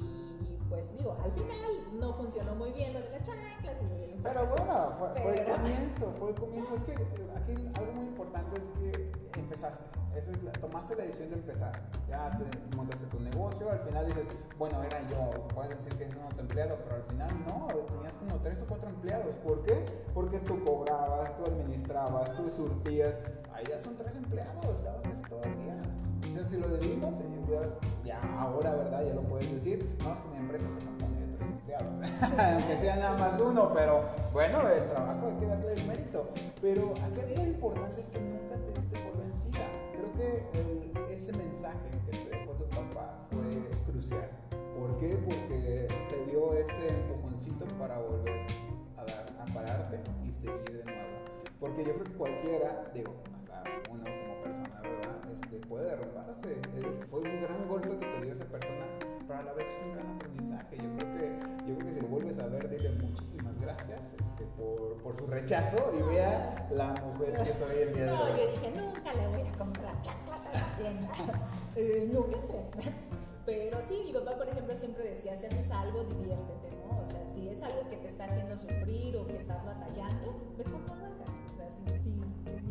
pues 0.70 0.92
digo, 0.98 1.16
al 1.24 1.32
final 1.34 2.00
no 2.00 2.14
funcionó 2.14 2.56
muy 2.56 2.72
bien 2.72 2.94
lo 2.94 3.02
de 3.02 3.10
las 3.12 3.24
chanclas 3.28 3.76
y 3.84 4.20
Pero 4.24 4.46
bueno, 4.48 4.96
fue, 4.98 5.22
fue 5.22 5.32
el 5.38 5.46
Pero- 5.46 5.56
comienzo, 5.56 6.14
fue 6.18 6.30
el 6.30 6.36
comienzo. 6.36 6.76
Es 6.76 6.84
que 6.84 6.92
eh, 6.94 6.98
aquí 7.36 7.54
algo 7.78 7.92
muy 7.92 8.06
importante 8.08 8.58
es 8.58 8.94
que 8.94 9.11
empezaste. 9.52 9.84
Eso 10.16 10.32
es 10.32 10.44
la- 10.44 10.52
tomaste 10.54 10.96
la 10.96 11.04
decisión 11.04 11.30
de 11.30 11.36
empezar. 11.36 11.72
Ya 12.08 12.32
te 12.32 12.76
montaste 12.78 13.06
tu 13.08 13.20
negocio, 13.20 13.70
al 13.72 13.80
final 13.80 14.06
dices, 14.08 14.26
bueno, 14.58 14.82
era 14.84 15.00
yo. 15.10 15.48
Puedes 15.54 15.72
decir 15.72 15.98
que 15.98 16.06
es 16.06 16.16
un 16.16 16.24
autoempleado, 16.24 16.78
pero 16.84 16.96
al 16.96 17.04
final 17.04 17.30
no, 17.48 17.68
tenías 17.68 18.14
como 18.14 18.36
tres 18.42 18.62
o 18.62 18.66
cuatro 18.66 18.90
empleados. 18.90 19.36
¿Por 19.38 19.64
qué? 19.64 19.86
Porque 20.14 20.40
tú 20.40 20.64
cobrabas, 20.64 21.36
tú 21.38 21.44
administrabas, 21.46 22.32
tú 22.36 22.50
surtías. 22.56 23.14
Ahí 23.54 23.66
ya 23.70 23.80
son 23.80 23.96
tres 23.98 24.16
empleados, 24.16 24.66
estabas 24.76 25.02
casi 25.02 25.22
todo 25.30 25.42
el 25.44 25.58
día. 25.60 25.82
O 26.30 26.34
sea, 26.34 26.46
si 26.46 26.58
lo 26.58 26.70
dividimos, 26.78 27.20
eh, 27.20 27.70
ya 28.06 28.22
ahora, 28.40 28.72
¿verdad? 28.76 29.04
Ya 29.06 29.14
lo 29.14 29.22
puedes 29.24 29.52
decir. 29.52 29.98
No, 30.04 30.14
es 30.14 30.20
que 30.20 30.28
mi 30.30 30.38
empresa 30.38 30.70
se 30.70 30.80
compone 30.86 31.20
de 31.20 31.38
tres 31.38 31.50
empleados. 31.50 31.92
Aunque 32.56 32.78
sea 32.80 32.96
nada 32.96 33.18
más 33.18 33.42
uno, 33.42 33.72
pero 33.74 34.06
bueno, 34.32 34.68
el 34.70 34.90
trabajo 34.90 35.28
hay 35.28 35.36
que 35.36 35.46
darle 35.46 35.74
el 35.74 35.88
mérito. 35.88 36.30
Pero 36.62 36.92
acá 36.96 37.22
lo 37.36 37.44
importante 37.46 38.02
es 38.02 38.08
que 38.08 38.20
nunca 38.22 38.56
te 38.56 38.80
diste 38.82 39.00
por 39.00 39.11
que 40.52 40.60
el- 40.60 40.92
ese 41.10 41.32
mensaje 41.38 41.90
que 42.10 42.18
te 42.18 42.30
dejó 42.30 42.52
tu 42.54 42.66
papá 42.70 43.28
fue 43.32 43.92
crucial. 43.92 44.30
¿Por 44.78 44.98
qué? 44.98 45.16
Porque 45.18 45.88
te 46.10 46.26
dio 46.32 46.54
ese 46.54 46.88
empujoncito 46.88 47.66
para 47.78 48.00
volver 48.00 48.46
a, 48.98 49.04
dar, 49.06 49.26
a 49.40 49.46
pararte 49.54 50.00
y 50.28 50.32
seguir 50.34 50.64
de 50.64 50.84
nuevo. 50.86 51.00
Porque 51.60 51.84
yo 51.86 51.94
creo 51.94 52.04
que 52.06 52.14
cualquiera, 52.14 52.92
digo, 52.94 53.14
hasta 53.36 53.64
uno 53.92 54.04
como 54.04 54.42
persona, 54.44 54.82
¿verdad? 54.82 55.32
Este, 55.34 55.58
puede 55.68 55.86
derrumbarse. 55.90 56.50
Eh, 56.52 57.00
Fue 57.10 57.20
un 57.22 57.42
gran 57.42 57.68
golpe 57.68 57.90
que 57.90 58.06
te 58.06 58.22
dio 58.26 58.34
esa 58.34 58.46
persona, 58.46 58.86
pero 59.28 59.40
a 59.40 59.44
la 59.44 59.54
vez 59.54 59.68
es 59.70 59.86
un 59.86 59.94
gran 59.94 60.16
aprendizaje. 60.16 60.78
Yo 60.78 60.90
creo 60.98 61.14
que, 61.18 61.68
yo 61.68 61.76
creo 61.78 61.88
que 61.88 61.94
si 61.94 62.02
lo 62.02 62.08
vuelves 62.08 62.40
a 62.40 62.48
ver, 62.48 62.70
dile 62.70 62.90
muchísimas 63.04 63.60
gracias 63.62 64.02
este, 64.20 64.46
por, 64.58 64.98
por 65.04 65.16
su 65.18 65.28
rechazo 65.28 65.94
y 65.98 66.02
vea 66.02 66.68
la 66.72 66.94
mujer 67.06 67.44
que 67.44 67.54
soy 67.54 67.76
el 67.84 67.94
día 67.94 68.06
de 68.06 68.12
No, 68.12 68.24
hoy. 68.24 68.32
yo 68.40 68.48
dije, 68.52 68.72
nunca 68.72 69.14
le 69.14 69.28
voy 69.28 69.42
a 69.48 69.52
comprar 69.58 69.94
tienda. 70.82 71.10
Eh, 71.76 72.10
nunca. 72.12 72.38
Pero 73.46 73.80
sí, 73.88 74.02
mi 74.06 74.14
papá, 74.14 74.38
por 74.38 74.48
ejemplo, 74.48 74.76
siempre 74.76 75.04
decía, 75.04 75.36
si 75.36 75.46
haces 75.46 75.72
algo, 75.72 76.04
diviértete, 76.04 76.70
¿no? 76.86 77.00
O 77.04 77.10
sea, 77.10 77.26
si 77.34 77.50
es 77.50 77.62
algo 77.64 77.90
que 77.90 77.98
te 77.98 78.08
está 78.08 78.26
haciendo 78.26 78.58
sufrir 78.58 79.16
o 79.18 79.26
que 79.26 79.38
estás 79.38 79.66
batallando, 79.66 80.36
mejor 80.58 80.82
no 80.88 80.96
lo 80.96 81.06
hagas. 81.06 81.30
O 81.52 81.56
sea, 81.56 81.70
si, 81.72 82.10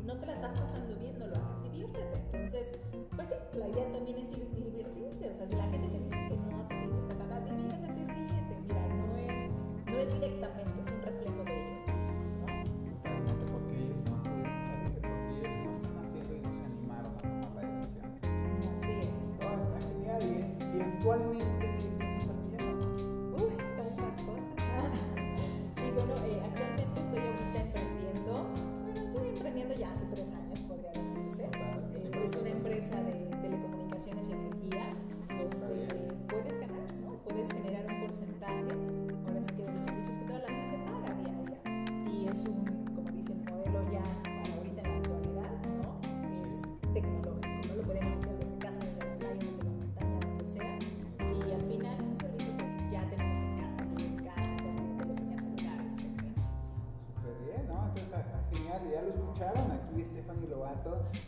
no 0.05 0.17
te 0.19 0.27
la 0.27 0.35
estás 0.35 0.61
pasando 0.61 0.95
bien, 0.97 1.19
no 1.19 1.27
lo 1.27 1.35
hagas, 1.37 1.63
diviértete. 1.65 2.21
Entonces, 2.33 2.71
pues 3.17 3.29
sí, 3.29 3.35
la 3.59 3.69
idea 3.69 3.91
también 3.93 4.19
es 4.19 4.33
ir- 4.33 4.49
divertirse. 4.51 5.31
O 5.31 5.35
sea, 5.35 5.47
si 5.47 5.55
la 5.57 5.65
gente 5.65 5.89
te 5.89 5.99
dice 5.99 6.17
que 6.29 6.37
no, 6.37 6.67
te 6.69 6.75
dice, 6.75 7.17
diviértete, 7.57 8.05
ríete. 8.15 8.55
Mira, 8.63 8.87
no 8.95 9.17
es, 9.17 9.51
no 9.87 9.99
es 9.99 10.13
directamente, 10.15 10.70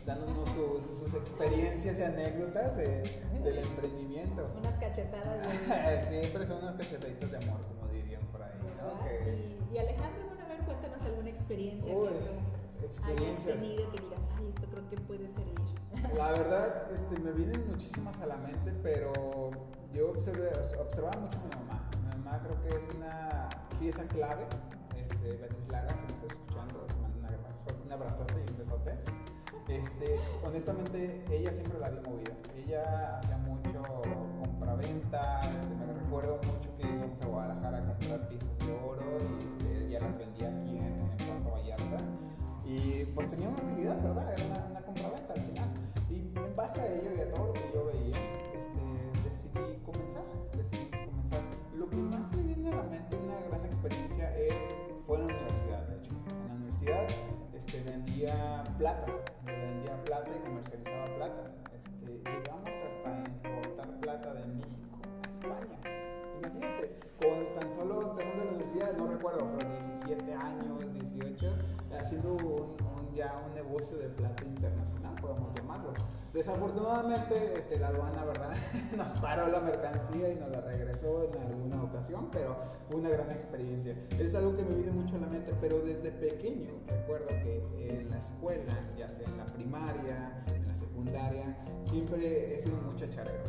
Dándonos 0.05 0.47
sus, 0.49 0.99
sus 0.99 1.13
experiencias 1.19 1.97
y 1.99 2.03
anécdotas 2.03 2.75
de- 2.77 3.21
del 3.43 3.57
emprendimiento. 3.59 4.49
Unas 4.57 4.73
cachetadas 4.75 5.41
de... 5.67 6.01
Siempre 6.09 6.45
son 6.45 6.63
unas 6.63 6.75
cachetaditas 6.75 7.31
de 7.31 7.37
amor, 7.37 7.59
como 7.67 7.91
dirían 7.91 8.21
por 8.31 8.41
ahí, 8.41 8.51
¿no? 8.81 9.03
Que- 9.03 9.57
Y, 9.71 9.75
y 9.75 9.77
Alejandro, 9.79 10.23
bueno, 10.27 10.43
a 10.45 10.47
ver, 10.47 10.59
cuéntanos 10.65 11.01
alguna 11.03 11.29
experiencia 11.29 11.93
Uy, 11.93 12.09
que 12.09 13.11
hayas 13.23 13.45
tenido 13.45 13.91
que 13.91 13.99
digas, 14.01 14.29
ay, 14.37 14.47
esto 14.49 14.67
creo 14.69 14.89
que 14.89 14.97
puede 14.97 15.27
servir. 15.27 15.59
La 16.17 16.31
verdad, 16.31 16.91
este, 16.91 17.19
me 17.19 17.31
vienen 17.31 17.67
muchísimas 17.67 18.19
a 18.21 18.25
la 18.27 18.37
mente, 18.37 18.71
pero 18.81 19.11
yo 19.93 20.09
observé, 20.11 20.51
observaba 20.79 21.19
mucho 21.19 21.39
a 21.39 21.43
mi 21.43 21.49
mamá. 21.65 21.89
Mi 22.01 22.07
mamá 22.17 22.41
creo 22.43 22.61
que 22.61 22.67
es 22.77 22.95
una 22.95 23.49
pieza 23.79 24.03
clave. 24.07 24.45
Este, 24.95 25.37
Beatriz 25.37 25.67
Lara, 25.69 25.87
si 25.89 25.95
me 25.95 26.07
estás 26.07 26.23
escuchando, 26.31 26.87
un 27.85 27.91
abrazote 27.91 28.33
y 28.47 28.51
un 28.51 28.57
besote. 28.57 28.91
Este, 29.67 30.19
honestamente, 30.43 31.23
ella 31.31 31.51
siempre 31.51 31.79
la 31.79 31.89
vi 31.89 31.99
movida. 32.01 32.33
Ella 32.57 33.19
hacía 33.19 33.37
mucho 33.37 33.81
compra-venta. 34.39 35.39
Este, 35.61 35.75
me 35.75 35.93
recuerdo 35.93 36.39
mucho 36.43 36.75
que 36.77 36.87
íbamos 36.87 37.21
a 37.21 37.27
Guadalajara 37.27 37.77
a 37.77 37.85
comprar 37.85 38.27
piezas 38.27 38.59
de 38.59 38.71
oro 38.73 39.17
y 39.21 39.43
este, 39.43 39.87
ella 39.87 39.99
las 40.01 40.17
vendía 40.17 40.47
aquí 40.49 40.77
en, 40.77 41.03
Puerto 41.17 41.51
Vallarta. 41.51 41.97
Y 42.65 43.05
pues 43.15 43.29
tenía 43.29 43.49
una 43.49 43.63
utilidad, 43.63 44.01
¿verdad? 44.03 44.33
Era 44.33 44.45
una, 44.45 44.65
una 44.71 44.81
compra-venta 44.81 45.33
al 45.33 45.41
final. 45.41 45.69
Y 46.09 46.37
en 46.37 46.55
base 46.55 46.81
a 46.81 46.87
ello 46.87 47.11
y 47.15 47.21
a 47.21 47.31
todo 47.31 47.47
lo 47.47 47.53
que 47.53 47.71
yo 47.73 47.85
veía, 47.85 48.17
este, 48.53 48.81
decidí 49.23 49.79
comenzar. 49.85 50.23
Decidí 50.57 50.89
comenzar. 50.91 51.41
Lo 51.73 51.89
que 51.89 51.95
más 51.95 52.35
me 52.35 52.43
viene 52.43 52.69
a 52.69 52.75
la 52.75 52.83
mente, 52.83 53.15
una 53.15 53.39
gran 53.47 53.65
experiencia, 53.65 54.37
es, 54.37 54.55
fue 55.07 55.19
en 55.19 55.27
la 55.27 55.33
universidad, 55.33 55.87
de 55.87 55.97
hecho. 55.99 56.11
En 56.11 56.47
la 56.49 56.53
universidad 56.55 57.07
este, 57.53 57.81
vendía 57.83 58.63
plata. 58.77 59.05
Plata 60.05 60.31
y 60.35 60.39
comercializaba 60.45 61.05
plata. 61.15 61.51
Este, 61.73 62.29
llegamos 62.29 62.69
hasta 62.69 63.23
importar 63.47 63.99
plata 64.01 64.33
de 64.33 64.45
México 64.47 64.99
a 65.23 65.27
España. 65.39 65.79
Imagínate, 66.39 66.97
con 67.21 67.59
tan 67.59 67.69
solo 67.75 68.01
empezando 68.11 68.43
la 68.43 68.51
universidad, 68.51 68.97
no 68.97 69.07
recuerdo, 69.07 69.47
pero 69.57 69.69
17 69.69 70.33
años, 70.33 70.93
18, 70.93 71.55
haciendo 71.97 72.33
un, 72.33 72.92
un- 73.13 73.17
ya 73.17 73.41
un 73.47 73.53
negocio 73.55 73.97
de 73.97 74.09
plata 74.09 74.43
internacional, 74.43 75.15
podemos 75.21 75.53
llamarlo. 75.55 75.93
Desafortunadamente, 76.33 77.53
este, 77.59 77.79
la 77.79 77.87
aduana, 77.87 78.25
¿verdad? 78.25 78.55
nos 78.97 79.11
paró 79.21 79.47
la 79.47 79.59
mercancía 79.59 80.29
y 80.31 80.35
nos 80.35 80.49
la 80.49 80.61
regresó 80.61 81.31
en 81.33 81.41
alguna 81.43 81.83
ocasión, 81.83 82.27
pero 82.31 82.55
fue 82.87 82.97
una 82.97 83.09
gran 83.09 83.29
experiencia. 83.31 83.95
Es 84.19 84.33
algo 84.35 84.55
que 84.55 84.63
me 84.63 84.75
viene 84.75 84.91
mucho 84.91 85.15
a 85.15 85.19
la 85.19 85.27
mente, 85.27 85.53
pero 85.61 85.79
desde 85.79 86.11
pequeño 86.11 86.71
recuerdo 86.87 87.27
que 87.27 87.99
en 87.99 88.09
la 88.09 88.17
escuela, 88.17 88.73
ya 88.97 89.07
sea 89.09 89.27
en 89.27 89.37
la 89.37 89.45
primaria, 89.45 90.43
en 90.53 90.67
la 90.67 90.75
secundaria, 90.75 91.55
siempre 91.85 92.55
he 92.55 92.59
sido 92.59 92.77
muy 92.77 92.95
chacharero 92.95 93.43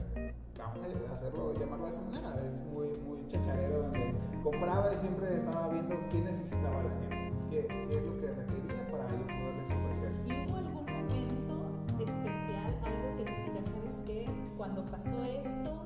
vamos 0.56 0.86
a 1.10 1.14
hacerlo, 1.14 1.52
llamarlo 1.54 1.86
de 1.86 1.90
esa 1.92 2.00
manera, 2.00 2.34
es 2.44 2.52
muy, 2.72 2.88
muy 2.98 3.26
chacharero 3.28 3.82
donde 3.82 4.14
compraba 4.42 4.92
y 4.94 4.98
siempre 4.98 5.36
estaba 5.36 5.68
viendo 5.68 5.96
qué 6.10 6.20
necesitaba 6.20 6.82
la 6.84 6.90
gente, 7.00 7.32
qué, 7.50 7.66
qué 7.66 7.98
es 7.98 8.02
lo 8.04 8.16
que 8.20 8.26
requería 8.28 8.86
para 8.90 9.06
yo 9.08 9.26
¿Y 10.26 10.32
hubo 10.32 10.56
algún 10.56 10.84
momento 10.84 11.54
especial, 12.00 12.74
algo 12.82 13.16
que 13.16 13.24
tú 13.24 13.32
digas, 13.46 13.66
sabes 13.72 14.02
qué? 14.06 14.24
Cuando 14.56 14.84
pasó 14.90 15.22
esto, 15.24 15.83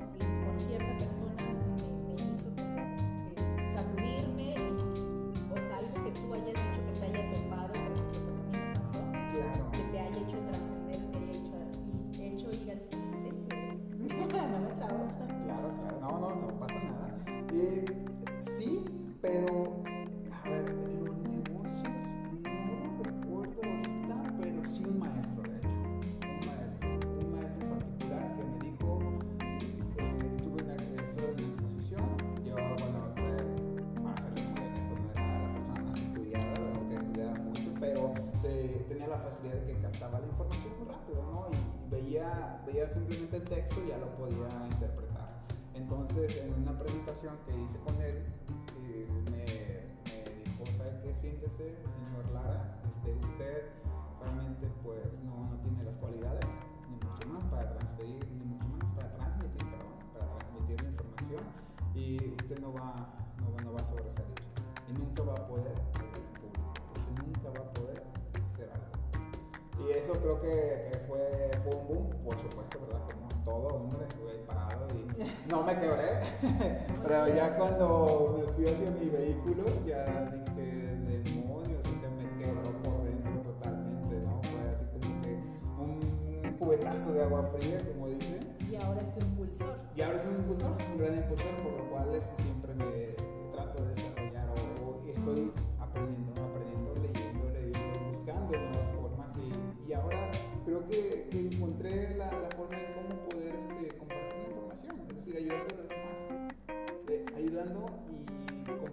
Pero 77.03 77.27
ya 77.35 77.55
cuando 77.57 78.35
me 78.37 78.53
fui 78.53 78.67
hacia 78.67 78.91
mi 78.91 79.09
vehículo, 79.09 79.65
ya 79.85 80.29
dije, 80.31 80.95
demonios, 81.23 81.81
o 81.81 81.99
sea, 81.99 82.09
me 82.11 82.37
quebró 82.37 82.71
por 82.83 83.03
dentro 83.03 83.41
totalmente, 83.41 84.19
¿no? 84.21 84.41
Fue 84.43 84.69
así 84.71 84.85
como 84.93 85.21
que 85.21 85.33
un 85.79 86.57
cubetazo 86.57 87.13
de 87.13 87.23
agua 87.23 87.43
fría, 87.57 87.77
como 87.93 88.07
dicen. 88.07 88.39
Y 88.69 88.75
ahora 88.75 89.01
es 89.01 89.13
tu 89.13 89.25
impulsor. 89.25 89.75
Y 89.95 90.01
ahora 90.01 90.21
soy 90.21 90.33
un 90.33 90.39
impulsor, 90.39 90.77
un 90.91 90.97
gran 90.97 91.15
impulsor, 91.17 91.55
por 91.63 91.71
lo 91.71 91.89
cual 91.89 92.15
este, 92.15 92.43
siempre 92.43 92.73
me 92.75 93.15
trato 93.51 93.83
de 93.83 93.89
desarrollar 93.95 94.49
o, 94.49 94.85
o 94.85 95.09
estoy 95.09 95.51
aprendiendo, 95.79 96.48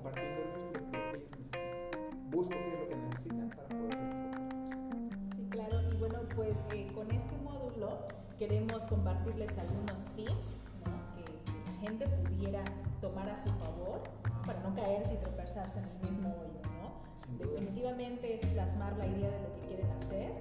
compartiendo 0.07 0.43
lo 0.45 0.73
que 0.73 0.79
ellos 0.79 0.89
necesitan. 0.93 2.31
Busco 2.31 2.51
qué 2.51 2.73
es 2.73 2.81
lo 2.81 2.89
que 2.89 2.97
necesitan 2.97 3.51
para 3.51 3.69
poder. 3.69 3.99
Sí, 5.37 5.49
claro. 5.51 5.83
Y 5.93 5.97
bueno, 5.97 6.19
pues 6.35 6.65
eh, 6.73 6.93
con 6.95 7.11
este 7.11 7.37
módulo 7.39 8.07
queremos 8.39 8.83
compartirles 8.85 9.59
algunos 9.59 10.05
tips 10.15 10.61
¿no? 10.85 11.15
que, 11.15 11.25
que 11.53 11.71
la 11.71 11.79
gente 11.81 12.09
pudiera 12.09 12.65
tomar 13.01 13.29
a 13.29 13.43
su 13.43 13.51
favor 13.51 14.03
para 14.47 14.61
no 14.61 14.75
caerse 14.75 15.15
y 15.15 15.17
tropezarse 15.19 15.79
en 15.79 15.85
el 15.87 16.11
mismo 16.11 16.29
hoyo, 16.29 16.61
¿no? 16.79 17.03
Definitivamente 17.39 18.35
es 18.35 18.47
plasmar 18.47 18.97
la 18.97 19.07
idea 19.07 19.31
de 19.31 19.41
lo 19.43 19.55
que 19.55 19.61
quieren 19.63 19.91
hacer 19.93 20.33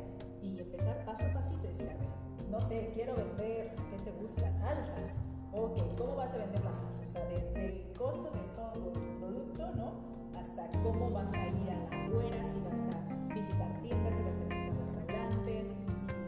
y 0.42 0.60
empezar 0.60 1.04
paso 1.06 1.26
a 1.26 1.34
pasito 1.34 1.66
y 1.66 1.68
decir, 1.70 1.90
a 1.90 1.94
ver, 1.98 2.08
no 2.52 2.62
sé, 2.62 2.92
quiero 2.94 3.16
vender, 3.16 3.74
¿qué 3.90 3.98
te 4.04 4.12
gusta? 4.12 4.52
Salsas. 4.52 5.16
Ok, 5.58 5.78
¿cómo 5.98 6.16
vas 6.16 6.34
a 6.34 6.38
vender 6.38 6.64
las 6.64 6.76
salsas? 6.76 7.08
O 7.08 7.12
sea, 7.12 7.26
desde 7.26 7.66
el 7.66 7.94
costo 7.98 8.30
de 8.32 8.42
todo 8.56 8.92
tu 8.92 9.00
producto, 9.20 9.72
¿no? 9.76 9.92
Hasta 10.38 10.70
cómo 10.84 11.10
vas 11.12 11.34
a 11.34 11.48
ir 11.48 11.70
a 11.70 11.76
la 11.76 12.06
afuera, 12.06 12.46
si 12.46 12.60
vas 12.60 12.88
a 12.94 13.34
visitar 13.34 13.82
tiendas, 13.82 14.16
si 14.16 14.22
vas 14.24 14.40
a 14.40 14.44
visitar 14.44 14.74
restaurantes. 14.80 15.68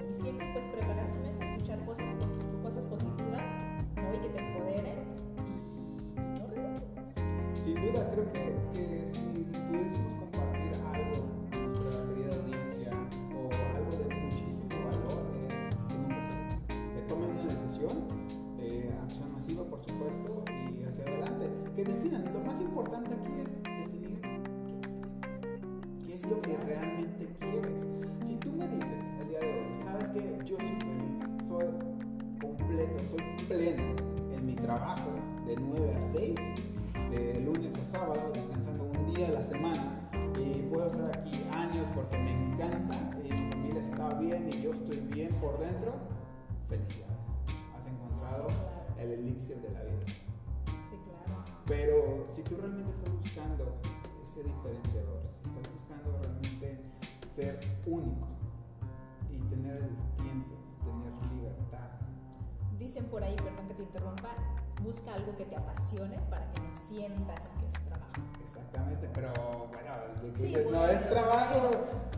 Y, 0.10 0.14
siempre 0.22 0.48
pues 0.54 0.66
preparar 0.68 1.12
tu 1.12 1.20
mente, 1.20 1.46
escuchar 1.54 1.80
cosas, 1.86 2.10
posi- 2.12 2.62
cosas 2.64 2.86
positivas, 2.86 3.54
¿no? 3.96 4.14
Y 4.16 4.18
que 4.20 4.30
te 4.30 4.40
empoderen 4.40 5.00
y, 5.44 6.20
no. 6.40 7.64
Sin 7.64 7.76
duda, 7.76 8.10
creo 8.12 8.32
que 8.32 8.57
diferenciador, 54.58 55.22
si 55.44 55.50
estás 55.50 55.74
buscando 55.74 56.20
realmente 56.22 56.80
ser 57.36 57.60
único 57.86 58.28
y 59.30 59.38
tener 59.50 59.78
el 59.78 59.96
tiempo, 60.24 60.56
tener 60.84 61.14
libertad, 61.34 61.88
Dicen 62.80 63.06
por 63.06 63.24
ahí, 63.24 63.36
perdón 63.36 63.68
que 63.68 63.74
te 63.74 63.84
interrumpa, 63.84 64.30
busca 64.84 65.14
algo 65.16 65.36
que 65.36 65.46
te 65.46 65.56
apasione 65.56 66.18
para 66.30 66.50
que 66.52 66.60
no 66.62 66.72
sientas 66.88 67.42
que 67.60 67.66
es 67.68 67.74
trabajo. 67.86 68.12
exactamente, 68.44 69.10
pero 69.14 69.34
bueno, 69.72 69.88
Sí, 70.38 70.46
dices, 70.46 70.66
no 70.72 70.78
bueno. 70.80 70.94
es 70.94 71.10
trabajo, 71.10 71.70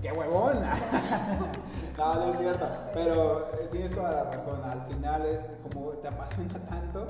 qué 0.02 0.12
huevona. 0.12 0.76
no, 1.98 2.16
no 2.16 2.32
es 2.34 2.40
cierto, 2.40 2.68
pero 2.94 3.52
eh, 3.54 3.70
tienes 3.72 3.92
toda 3.96 4.12
la 4.12 4.24
razón, 4.32 4.62
al 4.64 4.82
final 4.94 5.26
es 5.26 5.46
como 5.64 5.92
te 5.92 6.08
apasiona 6.10 6.60
tanto. 6.68 7.08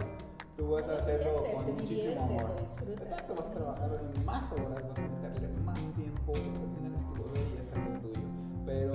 Tú 0.59 0.71
vas 0.71 0.85
a 0.89 0.91
Lo 0.91 0.97
hacerlo 0.97 1.43
con 1.55 1.65
muchísimo 1.73 2.21
amor. 2.21 2.51
Exacto, 2.59 3.33
vas 3.35 3.47
a 3.47 3.51
trabajar 3.51 3.89
más 4.25 4.51
horas, 4.51 4.83
vas 4.89 4.99
a 4.99 5.29
meterle 5.29 5.57
más 5.63 5.79
tiempo, 5.95 6.33
porque 6.33 6.43
al 6.43 6.75
final 6.75 6.95
es 6.99 7.13
tu 7.13 7.23
bebé 7.23 7.39
y 7.55 7.57
es 7.61 7.71
algo 7.73 7.99
tuyo. 8.01 8.27
Pero 8.65 8.93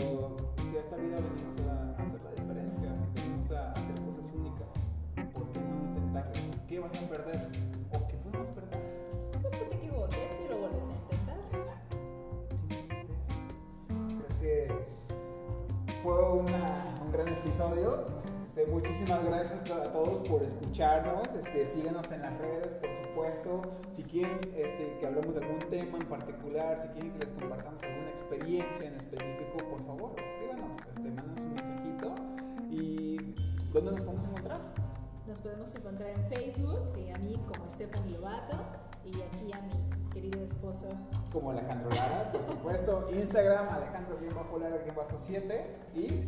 si 0.59 0.77
a 0.77 0.81
esta 0.81 0.97
vida 0.97 1.17
venimos 1.17 1.61
a 1.63 1.91
hacer 2.03 2.21
la 2.23 2.31
diferencia, 2.33 2.91
venimos 3.15 3.51
a 3.51 3.73
hacer 3.73 3.95
cosas 4.05 4.27
únicas, 4.35 4.69
¿por 5.33 5.53
qué 5.53 5.61
no 5.61 5.85
intentarlo? 5.89 6.33
¿Qué 6.69 6.81
vas 6.81 6.95
a 6.95 7.09
perder? 7.09 7.49
¿O 7.95 8.09
qué 8.09 8.17
podemos 8.19 8.51
perder? 8.51 8.81
Pues 9.33 9.57
que 9.59 9.65
te 9.65 9.77
equivoques 9.77 10.19
y 10.45 10.49
lo 10.51 10.59
vuelves 10.59 10.85
a 10.85 10.93
intentar. 10.93 11.39
Exacto. 11.51 11.97
Simplemente 12.61 13.01
eso. 13.01 13.17
Creo 14.21 14.39
que 14.39 15.95
fue 16.03 16.33
una- 16.41 17.01
un 17.03 17.11
gran 17.11 17.29
episodio. 17.29 18.14
Este, 18.57 18.71
muchísimas 18.71 19.25
gracias 19.25 19.69
a 19.69 19.83
todos 19.93 20.29
por 20.29 20.41
escucharnos. 20.41 21.27
Este, 21.35 21.67
síganos 21.67 22.09
en 22.13 22.23
las 22.23 22.39
redes, 22.39 22.75
por 22.75 22.89
supuesto. 23.09 23.63
Si 23.97 24.05
quieren 24.05 24.39
este, 24.55 24.97
que 25.01 25.07
hablemos 25.09 25.35
de 25.35 25.45
algún 25.45 25.59
tema 25.71 25.99
en 25.99 26.07
particular, 26.07 26.81
si 26.83 26.89
quieren 26.91 27.11
que 27.15 27.19
les 27.27 27.33
compartamos 27.33 27.83
alguna 27.83 28.11
experiencia 28.11 28.87
en 28.87 28.95
específico, 28.95 29.59
por 29.69 29.85
favor, 29.85 30.15
escríbanos, 30.21 30.71
este, 30.87 31.11
mándanos 31.11 31.41
un 31.41 31.55
mensajito. 31.55 32.15
¿Y 32.71 33.17
dónde 33.73 33.91
nos 33.91 34.03
podemos 34.03 34.25
encontrar? 34.25 34.61
Nos 35.27 35.41
podemos 35.41 35.75
encontrar 35.75 36.11
en 36.11 36.25
Facebook, 36.29 36.93
a 37.13 37.19
mí 37.19 37.35
como 37.53 37.69
Stephanie 37.69 38.13
Lobato, 38.13 38.57
y 39.05 39.21
aquí 39.21 39.53
a 39.53 39.63
mi 39.63 40.11
querido 40.13 40.41
esposo. 40.45 40.87
Como 41.33 41.51
Alejandro 41.51 41.91
Lara, 41.91 42.31
por 42.31 42.47
supuesto. 42.47 43.09
Instagram, 43.13 43.69
Alejandro-Lara-7 43.69 45.65
y 45.97 46.23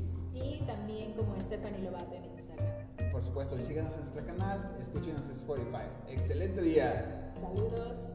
Y 0.45 0.61
también 0.67 1.13
como 1.15 1.39
Stephanie 1.41 1.81
Lobato 1.81 2.15
en 2.15 2.25
Instagram. 2.25 3.13
Por 3.13 3.23
supuesto, 3.23 3.57
síganos 3.59 3.95
en 3.95 4.01
nuestro 4.01 4.27
canal, 4.27 4.77
escúchenos 4.81 5.27
en 5.27 5.33
Spotify. 5.33 5.87
Excelente 6.09 6.61
día. 6.61 7.33
Saludos. 7.35 8.13